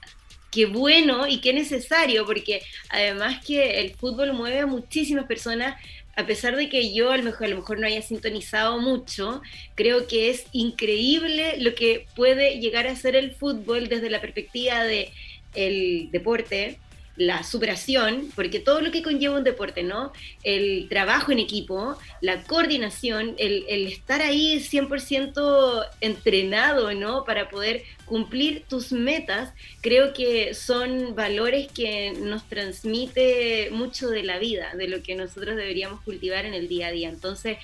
qué 0.52 0.66
bueno 0.66 1.26
y 1.26 1.40
qué 1.40 1.52
necesario, 1.52 2.24
porque 2.24 2.62
además 2.90 3.44
que 3.44 3.80
el 3.80 3.94
fútbol 3.94 4.34
mueve 4.34 4.60
a 4.60 4.66
muchísimas 4.66 5.24
personas, 5.26 5.80
a 6.14 6.26
pesar 6.26 6.56
de 6.56 6.68
que 6.68 6.92
yo 6.94 7.10
a 7.10 7.16
lo 7.16 7.22
mejor, 7.24 7.46
a 7.46 7.50
lo 7.50 7.56
mejor 7.56 7.80
no 7.80 7.86
haya 7.86 8.02
sintonizado 8.02 8.78
mucho, 8.78 9.40
creo 9.74 10.06
que 10.06 10.28
es 10.28 10.44
increíble 10.52 11.56
lo 11.58 11.74
que 11.74 12.06
puede 12.14 12.60
llegar 12.60 12.86
a 12.86 12.94
ser 12.94 13.16
el 13.16 13.34
fútbol 13.34 13.88
desde 13.88 14.10
la 14.10 14.20
perspectiva 14.20 14.84
de 14.84 15.10
el 15.54 16.10
deporte, 16.12 16.78
la 17.16 17.42
superación, 17.42 18.30
porque 18.34 18.58
todo 18.58 18.80
lo 18.80 18.90
que 18.90 19.02
conlleva 19.02 19.36
un 19.36 19.44
deporte, 19.44 19.82
¿no? 19.82 20.12
El 20.42 20.88
trabajo 20.88 21.30
en 21.30 21.38
equipo, 21.38 21.98
la 22.20 22.42
coordinación, 22.44 23.34
el, 23.38 23.64
estar 23.86 24.22
ahí 24.22 24.58
100% 24.58 25.86
entrenado, 26.00 26.94
¿no? 26.94 27.24
Para 27.24 27.48
poder 27.50 27.82
cumplir 28.06 28.64
tus 28.68 28.92
metas, 28.92 29.52
creo 29.80 30.14
que 30.14 30.54
son 30.54 31.14
valores 31.14 31.68
que 31.70 32.12
nos 32.12 32.48
transmite 32.48 33.68
mucho 33.72 34.08
de 34.08 34.22
la 34.22 34.38
vida, 34.38 34.74
de 34.74 34.88
lo 34.88 35.02
que 35.02 35.14
nosotros 35.14 35.56
deberíamos 35.56 36.00
cultivar 36.02 36.46
en 36.46 36.54
el 36.54 36.68
día 36.68 36.88
a 36.88 36.92
día. 36.92 37.08
Entonces, 37.10 37.58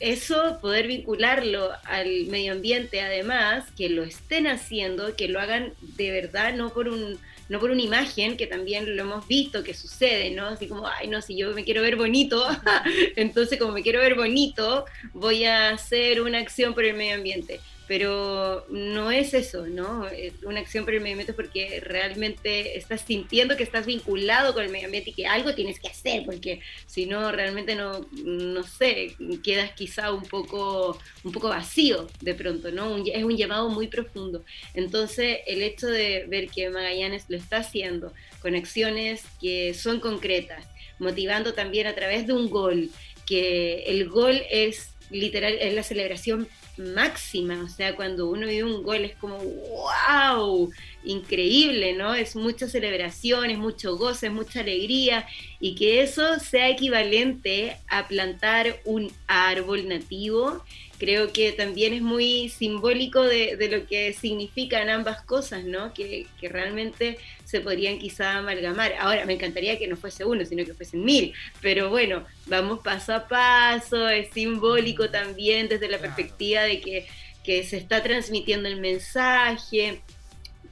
eso, 0.00 0.58
poder 0.60 0.86
vincularlo 0.86 1.70
al 1.84 2.26
medio 2.26 2.52
ambiente, 2.52 3.00
además, 3.00 3.64
que 3.76 3.88
lo 3.88 4.04
estén 4.04 4.46
haciendo, 4.46 5.16
que 5.16 5.28
lo 5.28 5.40
hagan 5.40 5.72
de 5.80 6.10
verdad, 6.10 6.54
no 6.54 6.70
por 6.70 6.88
un 6.88 7.18
no 7.48 7.60
por 7.60 7.70
una 7.70 7.82
imagen, 7.82 8.36
que 8.36 8.46
también 8.46 8.96
lo 8.96 9.02
hemos 9.02 9.26
visto 9.26 9.62
que 9.62 9.74
sucede, 9.74 10.30
¿no? 10.30 10.46
Así 10.46 10.66
como, 10.66 10.86
ay, 10.86 11.08
no, 11.08 11.22
si 11.22 11.36
yo 11.36 11.52
me 11.52 11.64
quiero 11.64 11.82
ver 11.82 11.96
bonito, 11.96 12.46
entonces 13.16 13.58
como 13.58 13.72
me 13.72 13.82
quiero 13.82 14.00
ver 14.00 14.14
bonito, 14.14 14.84
voy 15.12 15.44
a 15.44 15.70
hacer 15.70 16.20
una 16.20 16.38
acción 16.38 16.74
por 16.74 16.84
el 16.84 16.96
medio 16.96 17.14
ambiente 17.14 17.60
pero 17.86 18.66
no 18.68 19.10
es 19.10 19.32
eso, 19.32 19.66
¿no? 19.66 20.08
Es 20.08 20.32
una 20.42 20.60
acción 20.60 20.84
por 20.84 20.94
el 20.94 21.00
medio 21.00 21.14
ambiente 21.14 21.32
porque 21.32 21.80
realmente 21.80 22.76
estás 22.76 23.02
sintiendo 23.02 23.56
que 23.56 23.62
estás 23.62 23.86
vinculado 23.86 24.54
con 24.54 24.64
el 24.64 24.70
medio 24.70 24.86
ambiente 24.86 25.10
y 25.10 25.12
que 25.12 25.26
algo 25.26 25.54
tienes 25.54 25.78
que 25.78 25.88
hacer, 25.88 26.24
porque 26.24 26.60
si 26.86 27.06
no, 27.06 27.30
realmente 27.30 27.76
no, 27.76 28.06
no 28.24 28.62
sé, 28.64 29.14
quedas 29.44 29.72
quizá 29.72 30.12
un 30.12 30.24
poco, 30.24 30.98
un 31.22 31.32
poco 31.32 31.48
vacío 31.48 32.08
de 32.20 32.34
pronto, 32.34 32.72
¿no? 32.72 32.96
es 32.96 33.24
un 33.24 33.36
llamado 33.36 33.68
muy 33.68 33.86
profundo. 33.86 34.44
Entonces, 34.74 35.38
el 35.46 35.62
hecho 35.62 35.86
de 35.86 36.26
ver 36.28 36.48
que 36.48 36.70
Magallanes 36.70 37.26
lo 37.28 37.36
está 37.36 37.58
haciendo 37.58 38.12
con 38.40 38.54
acciones 38.54 39.22
que 39.40 39.74
son 39.74 40.00
concretas, 40.00 40.64
motivando 40.98 41.54
también 41.54 41.86
a 41.86 41.94
través 41.94 42.26
de 42.26 42.32
un 42.32 42.50
gol, 42.50 42.90
que 43.26 43.84
el 43.86 44.08
gol 44.08 44.42
es 44.50 44.90
literal, 45.10 45.56
es 45.60 45.74
la 45.74 45.82
celebración 45.82 46.48
máxima, 46.78 47.62
o 47.62 47.68
sea, 47.68 47.96
cuando 47.96 48.28
uno 48.28 48.46
vive 48.46 48.64
un 48.64 48.82
gol 48.82 49.04
es 49.04 49.16
como, 49.16 49.38
wow, 49.38 50.70
increíble, 51.04 51.94
¿no? 51.94 52.14
Es 52.14 52.36
mucha 52.36 52.68
celebración, 52.68 53.50
es 53.50 53.58
mucho 53.58 53.96
es 54.10 54.30
mucha 54.30 54.60
alegría, 54.60 55.26
y 55.60 55.74
que 55.74 56.02
eso 56.02 56.38
sea 56.38 56.68
equivalente 56.68 57.76
a 57.88 58.06
plantar 58.08 58.80
un 58.84 59.10
árbol 59.26 59.88
nativo 59.88 60.62
creo 60.98 61.32
que 61.32 61.52
también 61.52 61.92
es 61.92 62.02
muy 62.02 62.48
simbólico 62.48 63.22
de, 63.22 63.56
lo 63.70 63.86
que 63.86 64.12
significan 64.12 64.88
ambas 64.88 65.22
cosas, 65.22 65.64
¿no? 65.64 65.92
Que, 65.92 66.26
realmente 66.42 67.18
se 67.46 67.60
podrían 67.60 67.98
quizá 67.98 68.38
amalgamar. 68.38 68.94
Ahora, 68.98 69.24
me 69.24 69.34
encantaría 69.34 69.78
que 69.78 69.86
no 69.86 69.96
fuese 69.96 70.24
uno, 70.24 70.44
sino 70.44 70.64
que 70.64 70.74
fuesen 70.74 71.04
mil, 71.04 71.32
pero 71.62 71.88
bueno, 71.88 72.26
vamos 72.46 72.80
paso 72.80 73.14
a 73.14 73.28
paso, 73.28 74.08
es 74.08 74.28
simbólico 74.34 75.08
también 75.08 75.68
desde 75.68 75.88
la 75.88 75.98
perspectiva 75.98 76.62
de 76.62 76.80
que, 76.80 77.06
que 77.44 77.62
se 77.64 77.78
está 77.78 78.02
transmitiendo 78.02 78.68
el 78.68 78.80
mensaje, 78.80 80.02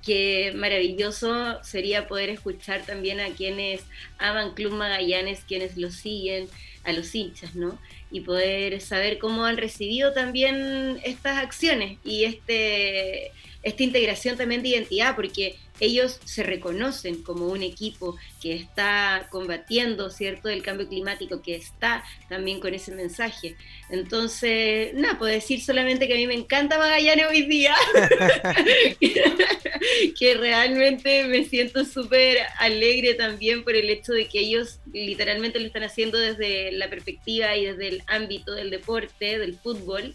que 0.05 0.53
maravilloso 0.55 1.63
sería 1.63 2.07
poder 2.09 2.29
escuchar 2.29 2.85
también 2.85 3.21
a 3.21 3.31
quienes 3.31 3.83
aman 4.19 4.53
Club 4.53 4.73
Magallanes, 4.73 5.45
quienes 5.47 5.79
lo 5.79 5.91
siguen, 5.91 6.49
a 6.83 6.93
los 6.93 7.15
hinchas, 7.15 7.55
¿no? 7.55 7.79
y 8.15 8.21
poder 8.21 8.81
saber 8.81 9.19
cómo 9.19 9.45
han 9.45 9.57
recibido 9.57 10.13
también 10.13 11.01
estas 11.03 11.37
acciones 11.39 11.99
y 12.05 12.23
este, 12.23 13.33
esta 13.65 13.83
integración 13.83 14.37
también 14.37 14.63
de 14.63 14.69
identidad, 14.69 15.17
porque 15.17 15.57
ellos 15.81 16.21
se 16.25 16.43
reconocen 16.43 17.23
como 17.23 17.49
un 17.49 17.63
equipo 17.63 18.17
que 18.41 18.55
está 18.55 19.27
combatiendo, 19.31 20.11
¿cierto?, 20.11 20.49
el 20.49 20.63
cambio 20.63 20.89
climático, 20.89 21.43
que 21.43 21.57
está 21.57 22.05
también 22.29 22.61
con 22.61 22.75
ese 22.75 22.93
mensaje. 22.93 23.57
Entonces, 23.91 24.95
nada, 24.95 25.19
puedo 25.19 25.33
decir 25.33 25.63
solamente 25.63 26.07
que 26.07 26.15
a 26.15 26.17
mí 26.17 26.27
me 26.27 26.35
encanta 26.35 26.79
Magallanes 26.79 27.27
hoy 27.29 27.43
día, 27.43 27.75
que 30.19 30.35
realmente 30.35 31.25
me 31.25 31.45
siento 31.45 31.85
súper 31.85 32.39
alegre 32.59 33.15
también 33.15 33.65
por 33.65 33.75
el 33.75 33.91
hecho 33.91 34.13
de 34.13 34.27
que 34.27 34.41
ellos 34.41 34.81
literalmente 34.93 35.59
lo 35.59 35.67
están 35.67 35.83
haciendo 35.83 36.19
desde 36.19 36.73
la 36.73 36.89
perspectiva 36.89 37.57
y 37.57 37.67
desde 37.67 37.89
el 37.89 38.03
ámbito 38.07 38.53
del 38.53 38.71
deporte, 38.71 39.39
del 39.39 39.59
fútbol, 39.59 40.15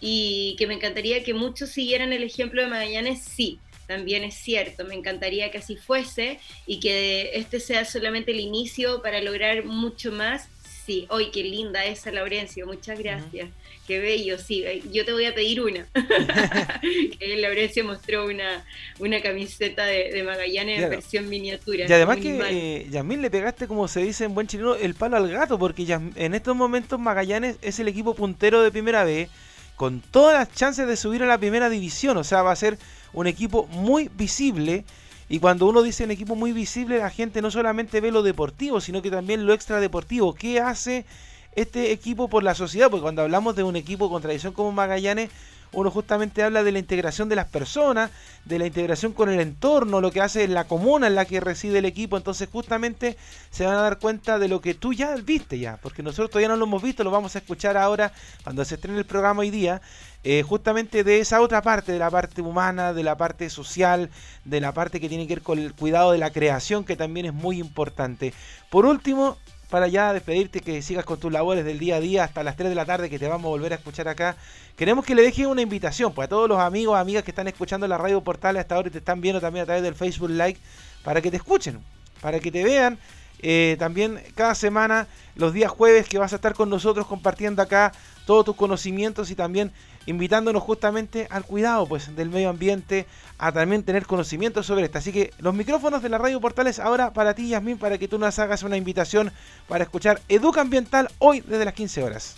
y 0.00 0.54
que 0.56 0.66
me 0.66 0.74
encantaría 0.74 1.24
que 1.24 1.34
muchos 1.34 1.70
siguieran 1.70 2.12
el 2.12 2.22
ejemplo 2.22 2.62
de 2.62 2.68
Magallanes, 2.68 3.22
sí 3.22 3.58
también 3.90 4.22
es 4.22 4.36
cierto. 4.36 4.84
Me 4.84 4.94
encantaría 4.94 5.50
que 5.50 5.58
así 5.58 5.76
fuese 5.76 6.38
y 6.64 6.78
que 6.78 7.32
este 7.34 7.58
sea 7.58 7.84
solamente 7.84 8.30
el 8.30 8.38
inicio 8.38 9.02
para 9.02 9.20
lograr 9.20 9.64
mucho 9.64 10.12
más. 10.12 10.48
Sí, 10.86 11.06
hoy 11.10 11.32
qué 11.32 11.42
linda 11.42 11.84
esa 11.84 12.12
Laurencio, 12.12 12.66
muchas 12.66 13.00
gracias. 13.00 13.48
Qué 13.88 13.98
bello, 13.98 14.38
sí, 14.38 14.64
yo 14.92 15.04
te 15.04 15.12
voy 15.12 15.24
a 15.24 15.34
pedir 15.34 15.60
una. 15.60 15.88
Laurencio 17.38 17.84
mostró 17.84 18.26
una, 18.26 18.64
una 19.00 19.20
camiseta 19.20 19.84
de, 19.86 20.22
Magallanes 20.22 20.84
en 20.84 20.90
versión 20.90 21.28
miniatura. 21.28 21.86
Y 21.88 21.92
además 21.92 22.18
que, 22.18 22.38
eh, 22.48 22.86
Yasmín, 22.90 23.22
le 23.22 23.30
pegaste, 23.30 23.66
como 23.66 23.88
se 23.88 24.02
dice 24.02 24.24
en 24.24 24.34
buen 24.34 24.46
chileno, 24.46 24.76
el 24.76 24.94
palo 24.94 25.16
al 25.16 25.28
gato, 25.28 25.58
porque 25.58 25.84
en 26.14 26.34
estos 26.34 26.54
momentos 26.54 27.00
Magallanes 27.00 27.56
es 27.60 27.80
el 27.80 27.88
equipo 27.88 28.14
puntero 28.14 28.62
de 28.62 28.70
primera 28.70 29.02
B, 29.02 29.28
con 29.74 30.00
todas 30.00 30.38
las 30.38 30.54
chances 30.54 30.86
de 30.86 30.96
subir 30.96 31.24
a 31.24 31.26
la 31.26 31.38
primera 31.38 31.68
división, 31.68 32.16
o 32.18 32.22
sea, 32.22 32.42
va 32.42 32.52
a 32.52 32.56
ser 32.56 32.78
un 33.12 33.26
equipo 33.26 33.66
muy 33.72 34.10
visible. 34.16 34.84
Y 35.28 35.38
cuando 35.38 35.66
uno 35.66 35.82
dice 35.82 36.04
un 36.04 36.10
equipo 36.10 36.34
muy 36.34 36.52
visible, 36.52 36.98
la 36.98 37.10
gente 37.10 37.40
no 37.40 37.50
solamente 37.50 38.00
ve 38.00 38.10
lo 38.10 38.22
deportivo, 38.22 38.80
sino 38.80 39.00
que 39.02 39.10
también 39.10 39.46
lo 39.46 39.52
extradeportivo. 39.52 40.34
¿Qué 40.34 40.60
hace 40.60 41.04
este 41.54 41.92
equipo 41.92 42.28
por 42.28 42.42
la 42.42 42.54
sociedad? 42.54 42.90
Porque 42.90 43.02
cuando 43.02 43.22
hablamos 43.22 43.56
de 43.56 43.62
un 43.62 43.76
equipo 43.76 44.10
con 44.10 44.22
tradición 44.22 44.52
como 44.52 44.72
Magallanes, 44.72 45.30
uno 45.72 45.90
justamente 45.90 46.42
habla 46.42 46.64
de 46.64 46.72
la 46.72 46.80
integración 46.80 47.28
de 47.28 47.36
las 47.36 47.46
personas, 47.46 48.10
de 48.44 48.58
la 48.58 48.66
integración 48.66 49.12
con 49.12 49.28
el 49.30 49.38
entorno, 49.40 50.00
lo 50.00 50.10
que 50.10 50.20
hace 50.20 50.48
la 50.48 50.64
comuna 50.64 51.06
en 51.06 51.14
la 51.14 51.24
que 51.26 51.38
reside 51.38 51.78
el 51.78 51.84
equipo. 51.84 52.16
Entonces 52.16 52.48
justamente 52.50 53.16
se 53.50 53.66
van 53.66 53.76
a 53.76 53.82
dar 53.82 53.98
cuenta 53.98 54.38
de 54.38 54.48
lo 54.48 54.60
que 54.60 54.74
tú 54.74 54.92
ya 54.92 55.14
viste 55.16 55.58
ya, 55.58 55.76
porque 55.76 56.02
nosotros 56.02 56.30
todavía 56.30 56.48
no 56.48 56.56
lo 56.56 56.64
hemos 56.64 56.82
visto, 56.82 57.04
lo 57.04 57.10
vamos 57.10 57.36
a 57.36 57.38
escuchar 57.38 57.76
ahora 57.76 58.12
cuando 58.42 58.64
se 58.64 58.74
estrene 58.74 58.98
el 58.98 59.06
programa 59.06 59.40
hoy 59.40 59.50
día. 59.50 59.80
Eh, 60.22 60.42
justamente 60.42 61.02
de 61.02 61.20
esa 61.20 61.40
otra 61.40 61.62
parte, 61.62 61.92
de 61.92 61.98
la 61.98 62.10
parte 62.10 62.42
humana, 62.42 62.92
de 62.92 63.04
la 63.04 63.16
parte 63.16 63.48
social, 63.48 64.10
de 64.44 64.60
la 64.60 64.72
parte 64.72 65.00
que 65.00 65.08
tiene 65.08 65.26
que 65.26 65.36
ver 65.36 65.42
con 65.42 65.58
el 65.58 65.72
cuidado 65.72 66.12
de 66.12 66.18
la 66.18 66.30
creación, 66.30 66.84
que 66.84 66.96
también 66.96 67.26
es 67.26 67.32
muy 67.32 67.58
importante. 67.58 68.34
Por 68.70 68.84
último, 68.84 69.38
para 69.70 69.88
ya 69.88 70.12
despedirte, 70.12 70.60
que 70.60 70.82
sigas 70.82 71.04
con 71.04 71.18
tus 71.18 71.32
labores 71.32 71.64
del 71.64 71.78
día 71.78 71.96
a 71.96 72.00
día 72.00 72.24
hasta 72.24 72.42
las 72.42 72.56
3 72.56 72.68
de 72.68 72.74
la 72.74 72.84
tarde, 72.84 73.08
que 73.08 73.18
te 73.18 73.28
vamos 73.28 73.46
a 73.46 73.50
volver 73.50 73.72
a 73.72 73.76
escuchar 73.76 74.08
acá. 74.08 74.36
Queremos 74.76 75.04
que 75.04 75.14
le 75.14 75.22
dejes 75.22 75.46
una 75.46 75.62
invitación 75.62 76.12
pues, 76.12 76.26
a 76.26 76.28
todos 76.28 76.48
los 76.48 76.58
amigos, 76.58 76.98
amigas 76.98 77.22
que 77.22 77.30
están 77.30 77.48
escuchando 77.48 77.86
la 77.86 77.96
radio 77.96 78.20
portal 78.20 78.56
hasta 78.56 78.74
ahora 78.74 78.88
y 78.88 78.90
te 78.90 78.98
están 78.98 79.20
viendo 79.20 79.40
también 79.40 79.62
a 79.62 79.66
través 79.66 79.82
del 79.82 79.94
Facebook 79.94 80.30
Like, 80.30 80.60
para 81.04 81.22
que 81.22 81.30
te 81.30 81.36
escuchen, 81.36 81.78
para 82.20 82.40
que 82.40 82.50
te 82.50 82.64
vean. 82.64 82.98
Eh, 83.42 83.76
también 83.78 84.20
cada 84.34 84.54
semana, 84.54 85.06
los 85.34 85.54
días 85.54 85.70
jueves, 85.70 86.08
que 86.08 86.18
vas 86.18 86.32
a 86.32 86.36
estar 86.36 86.54
con 86.54 86.68
nosotros 86.68 87.06
compartiendo 87.06 87.62
acá 87.62 87.92
todos 88.26 88.44
tus 88.44 88.56
conocimientos 88.56 89.30
y 89.30 89.34
también 89.34 89.72
invitándonos 90.06 90.62
justamente 90.62 91.26
al 91.30 91.44
cuidado 91.44 91.86
pues 91.86 92.14
del 92.16 92.30
medio 92.30 92.50
ambiente, 92.50 93.06
a 93.38 93.52
también 93.52 93.82
tener 93.82 94.06
conocimiento 94.06 94.62
sobre 94.62 94.84
esto. 94.84 94.98
Así 94.98 95.12
que 95.12 95.32
los 95.38 95.54
micrófonos 95.54 96.02
de 96.02 96.08
la 96.08 96.18
radio 96.18 96.40
Portales 96.40 96.78
ahora 96.78 97.12
para 97.12 97.34
ti, 97.34 97.48
Yasmin, 97.48 97.78
para 97.78 97.98
que 97.98 98.08
tú 98.08 98.18
nos 98.18 98.38
hagas 98.38 98.62
una 98.62 98.76
invitación 98.76 99.32
para 99.68 99.84
escuchar 99.84 100.20
Educa 100.28 100.60
Ambiental 100.60 101.08
hoy 101.18 101.40
desde 101.40 101.64
las 101.64 101.74
15 101.74 102.02
horas. 102.02 102.36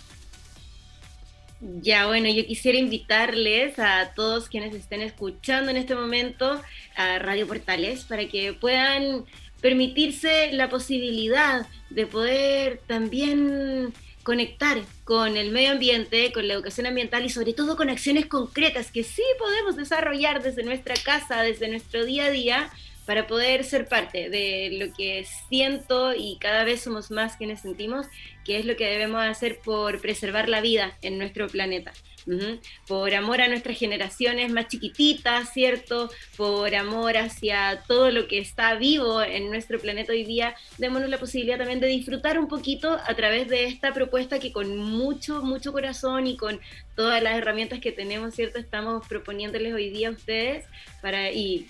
Ya, 1.81 2.07
bueno, 2.07 2.27
yo 2.27 2.45
quisiera 2.45 2.77
invitarles 2.77 3.79
a 3.79 4.11
todos 4.13 4.49
quienes 4.49 4.75
estén 4.75 5.01
escuchando 5.01 5.71
en 5.71 5.77
este 5.77 5.95
momento 5.95 6.61
a 6.97 7.19
Radio 7.19 7.47
Portales 7.47 8.03
para 8.03 8.27
que 8.27 8.51
puedan 8.51 9.23
permitirse 9.61 10.51
la 10.51 10.69
posibilidad 10.69 11.65
de 11.89 12.05
poder 12.05 12.81
también 12.85 13.93
conectar 14.23 14.81
con 15.03 15.37
el 15.37 15.51
medio 15.51 15.71
ambiente, 15.71 16.31
con 16.31 16.47
la 16.47 16.53
educación 16.53 16.87
ambiental 16.87 17.25
y 17.25 17.29
sobre 17.29 17.53
todo 17.53 17.75
con 17.75 17.89
acciones 17.89 18.25
concretas 18.25 18.91
que 18.91 19.03
sí 19.03 19.23
podemos 19.37 19.75
desarrollar 19.75 20.41
desde 20.41 20.63
nuestra 20.63 20.95
casa, 20.95 21.41
desde 21.41 21.67
nuestro 21.67 22.05
día 22.05 22.25
a 22.25 22.31
día, 22.31 22.71
para 23.05 23.27
poder 23.27 23.63
ser 23.63 23.87
parte 23.87 24.29
de 24.29 24.69
lo 24.73 24.93
que 24.93 25.25
siento 25.49 26.13
y 26.13 26.37
cada 26.39 26.63
vez 26.63 26.81
somos 26.81 27.11
más 27.11 27.37
quienes 27.37 27.61
sentimos, 27.61 28.07
que 28.45 28.57
es 28.59 28.65
lo 28.65 28.75
que 28.75 28.85
debemos 28.85 29.21
hacer 29.21 29.59
por 29.63 29.99
preservar 30.01 30.49
la 30.49 30.61
vida 30.61 30.97
en 31.01 31.17
nuestro 31.17 31.47
planeta. 31.47 31.93
Por 32.87 33.13
amor 33.13 33.41
a 33.41 33.47
nuestras 33.49 33.77
generaciones 33.77 34.51
más 34.51 34.67
chiquititas, 34.67 35.51
¿cierto? 35.51 36.09
Por 36.37 36.73
amor 36.73 37.17
hacia 37.17 37.83
todo 37.87 38.11
lo 38.11 38.27
que 38.27 38.39
está 38.39 38.75
vivo 38.75 39.21
en 39.21 39.49
nuestro 39.49 39.79
planeta 39.79 40.13
hoy 40.13 40.23
día, 40.23 40.55
démonos 40.77 41.09
la 41.09 41.17
posibilidad 41.17 41.57
también 41.57 41.81
de 41.81 41.87
disfrutar 41.87 42.39
un 42.39 42.47
poquito 42.47 42.97
a 43.05 43.13
través 43.15 43.49
de 43.49 43.65
esta 43.65 43.93
propuesta 43.93 44.39
que 44.39 44.53
con 44.53 44.77
mucho, 44.77 45.41
mucho 45.41 45.73
corazón 45.73 46.27
y 46.27 46.37
con 46.37 46.61
todas 46.95 47.21
las 47.21 47.35
herramientas 47.35 47.79
que 47.79 47.91
tenemos, 47.91 48.33
¿cierto? 48.35 48.57
Estamos 48.57 49.05
proponiéndoles 49.07 49.73
hoy 49.73 49.89
día 49.89 50.07
a 50.07 50.11
ustedes 50.11 50.65
para, 51.01 51.31
y 51.31 51.67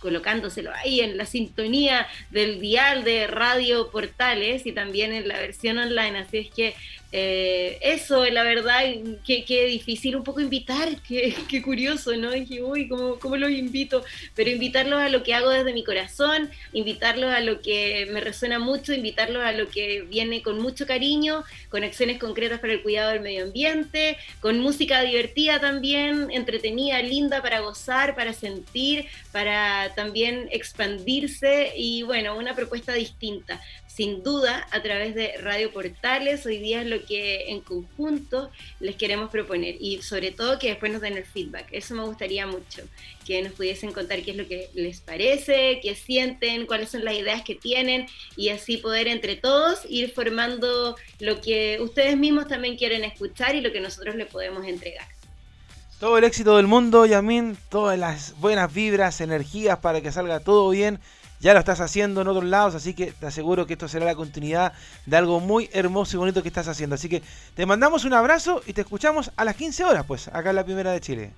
colocándoselo 0.00 0.72
ahí 0.74 1.00
en 1.00 1.16
la 1.16 1.26
sintonía 1.26 2.08
del 2.30 2.60
dial 2.60 3.04
de 3.04 3.26
Radio 3.26 3.90
Portales 3.90 4.66
y 4.66 4.72
también 4.72 5.12
en 5.12 5.28
la 5.28 5.38
versión 5.38 5.78
online. 5.78 6.18
Así 6.18 6.38
es 6.38 6.50
que 6.50 6.74
eh, 7.12 7.78
eso, 7.82 8.24
la 8.26 8.44
verdad, 8.44 8.82
que, 9.24 9.66
difícil 9.66 10.14
un 10.14 10.22
poco 10.22 10.40
invitar, 10.40 10.88
qué, 11.08 11.62
curioso, 11.62 12.14
¿no? 12.16 12.30
Dije, 12.30 12.62
uy, 12.62 12.88
¿cómo, 12.88 13.18
¿cómo, 13.18 13.36
los 13.36 13.50
invito? 13.50 14.04
Pero 14.36 14.50
invitarlos 14.50 15.00
a 15.00 15.08
lo 15.08 15.24
que 15.24 15.34
hago 15.34 15.50
desde 15.50 15.72
mi 15.72 15.82
corazón, 15.82 16.50
invitarlos 16.72 17.32
a 17.34 17.40
lo 17.40 17.60
que 17.62 18.08
me 18.12 18.20
resuena 18.20 18.60
mucho, 18.60 18.92
invitarlos 18.92 19.42
a 19.42 19.52
lo 19.52 19.68
que 19.68 20.02
viene 20.02 20.42
con 20.42 20.60
mucho 20.60 20.86
cariño, 20.86 21.42
con 21.68 21.82
acciones 21.82 22.18
concretas 22.18 22.60
para 22.60 22.74
el 22.74 22.82
cuidado 22.82 23.10
del 23.10 23.22
medio 23.22 23.44
ambiente, 23.44 24.16
con 24.38 24.60
música 24.60 25.02
divertida 25.02 25.60
también, 25.60 26.28
entretenida, 26.30 27.02
linda 27.02 27.42
para 27.42 27.60
gozar, 27.60 28.14
para 28.14 28.32
sentir, 28.32 29.06
para 29.32 29.92
también 29.96 30.48
expandirse 30.52 31.72
y 31.76 32.02
bueno, 32.02 32.36
una 32.36 32.54
propuesta 32.54 32.92
distinta 32.92 33.60
sin 34.00 34.22
duda 34.22 34.66
a 34.70 34.80
través 34.80 35.14
de 35.14 35.34
Radio 35.42 35.72
Portales. 35.72 36.46
Hoy 36.46 36.56
día 36.58 36.80
es 36.80 36.86
lo 36.86 36.99
que 37.04 37.50
en 37.50 37.60
conjunto 37.60 38.50
les 38.80 38.96
queremos 38.96 39.30
proponer 39.30 39.76
y 39.80 40.02
sobre 40.02 40.30
todo 40.30 40.58
que 40.58 40.68
después 40.68 40.92
nos 40.92 41.00
den 41.00 41.16
el 41.16 41.24
feedback. 41.24 41.68
Eso 41.70 41.94
me 41.94 42.04
gustaría 42.04 42.46
mucho, 42.46 42.82
que 43.26 43.42
nos 43.42 43.52
pudiesen 43.52 43.92
contar 43.92 44.22
qué 44.22 44.32
es 44.32 44.36
lo 44.36 44.46
que 44.46 44.68
les 44.74 45.00
parece, 45.00 45.80
qué 45.82 45.94
sienten, 45.94 46.66
cuáles 46.66 46.90
son 46.90 47.04
las 47.04 47.14
ideas 47.14 47.42
que 47.42 47.54
tienen 47.54 48.06
y 48.36 48.50
así 48.50 48.76
poder 48.76 49.08
entre 49.08 49.36
todos 49.36 49.80
ir 49.88 50.12
formando 50.12 50.96
lo 51.18 51.40
que 51.40 51.78
ustedes 51.80 52.16
mismos 52.16 52.48
también 52.48 52.76
quieren 52.76 53.04
escuchar 53.04 53.54
y 53.54 53.60
lo 53.60 53.72
que 53.72 53.80
nosotros 53.80 54.14
les 54.16 54.26
podemos 54.26 54.66
entregar. 54.66 55.06
Todo 55.98 56.16
el 56.16 56.24
éxito 56.24 56.56
del 56.56 56.66
mundo, 56.66 57.04
Yamin, 57.04 57.58
todas 57.68 57.98
las 57.98 58.34
buenas 58.40 58.72
vibras, 58.72 59.20
energías 59.20 59.78
para 59.80 60.00
que 60.00 60.10
salga 60.10 60.40
todo 60.40 60.70
bien 60.70 60.98
ya 61.40 61.54
lo 61.54 61.58
estás 61.58 61.80
haciendo 61.80 62.20
en 62.20 62.28
otros 62.28 62.44
lados, 62.44 62.74
así 62.74 62.94
que 62.94 63.12
te 63.12 63.26
aseguro 63.26 63.66
que 63.66 63.72
esto 63.72 63.88
será 63.88 64.04
la 64.04 64.14
continuidad 64.14 64.74
de 65.06 65.16
algo 65.16 65.40
muy 65.40 65.70
hermoso 65.72 66.16
y 66.16 66.18
bonito 66.18 66.42
que 66.42 66.48
estás 66.48 66.68
haciendo. 66.68 66.94
Así 66.94 67.08
que 67.08 67.22
te 67.54 67.66
mandamos 67.66 68.04
un 68.04 68.12
abrazo 68.12 68.62
y 68.66 68.74
te 68.74 68.82
escuchamos 68.82 69.30
a 69.36 69.44
las 69.44 69.56
15 69.56 69.84
horas, 69.84 70.04
pues, 70.06 70.28
acá 70.28 70.50
en 70.50 70.56
la 70.56 70.64
primera 70.64 70.92
de 70.92 71.00
Chile. 71.00 71.30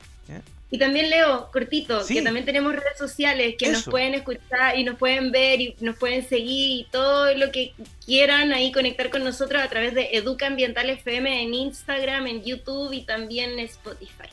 Y 0.71 0.79
también 0.79 1.11
Leo, 1.11 1.51
cortito, 1.53 2.05
que 2.07 2.23
también 2.23 2.47
tenemos 2.47 2.73
redes 2.73 2.97
sociales 2.97 3.57
que 3.59 3.71
nos 3.71 3.85
pueden 3.85 4.15
escuchar 4.15 4.79
y 4.79 4.85
nos 4.85 4.97
pueden 4.97 5.31
ver 5.31 5.61
y 5.61 5.77
nos 5.81 5.97
pueden 5.97 6.27
seguir 6.27 6.81
y 6.81 6.89
todo 6.91 7.33
lo 7.35 7.53
que 7.53 7.75
quieran 8.05 8.53
ahí 8.53 8.73
conectar 8.73 9.11
con 9.11 9.23
nosotros 9.23 9.63
a 9.63 9.69
través 9.69 9.95
de 9.95 10.09
Educa 10.13 10.47
Ambiental 10.47 10.89
FM 10.89 11.43
en 11.43 11.55
Instagram, 11.55 12.27
en 12.27 12.43
YouTube 12.43 12.93
y 12.93 13.03
también 13.03 13.51
en 13.51 13.67
Spotify. 13.67 14.31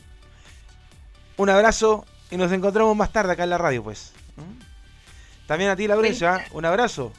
Un 1.36 1.50
abrazo 1.50 2.06
y 2.30 2.38
nos 2.38 2.50
encontramos 2.52 2.96
más 2.96 3.12
tarde 3.12 3.34
acá 3.34 3.44
en 3.44 3.50
la 3.50 3.58
radio, 3.58 3.84
pues. 3.84 4.12
También 5.50 5.72
a 5.72 5.74
ti, 5.74 5.88
Laurencia, 5.88 6.34
¿ah? 6.36 6.44
un 6.52 6.64
abrazo. 6.64 7.12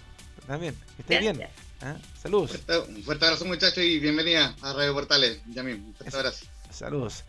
También, 0.47 0.73
que 0.95 1.01
estés 1.01 1.19
bien. 1.19 1.49
¿ah? 1.81 1.97
Saludos. 2.23 2.51
Un 2.87 3.03
fuerte, 3.03 3.25
abrazo, 3.25 3.43
muchachos, 3.43 3.83
y 3.83 3.99
bienvenida 3.99 4.55
a 4.61 4.71
Radio 4.71 4.93
Portales. 4.93 5.41
Ya 5.47 5.63
mismo, 5.63 5.87
un 5.87 5.93
fuerte 5.93 6.15
abrazo. 6.15 6.45
Saludos. 6.69 7.25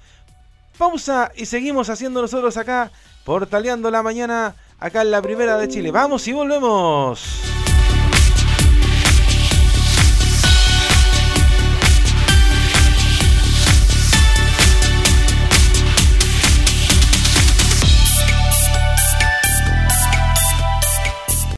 Pausa 0.78 1.32
y 1.34 1.46
seguimos 1.46 1.90
haciendo 1.90 2.22
nosotros 2.22 2.56
acá, 2.56 2.92
portaleando 3.24 3.90
la 3.90 4.04
mañana, 4.04 4.54
acá 4.78 5.02
en 5.02 5.10
la 5.10 5.20
primera 5.20 5.56
de 5.56 5.66
Chile. 5.66 5.90
Vamos 5.90 6.28
y 6.28 6.34
volvemos. 6.34 7.40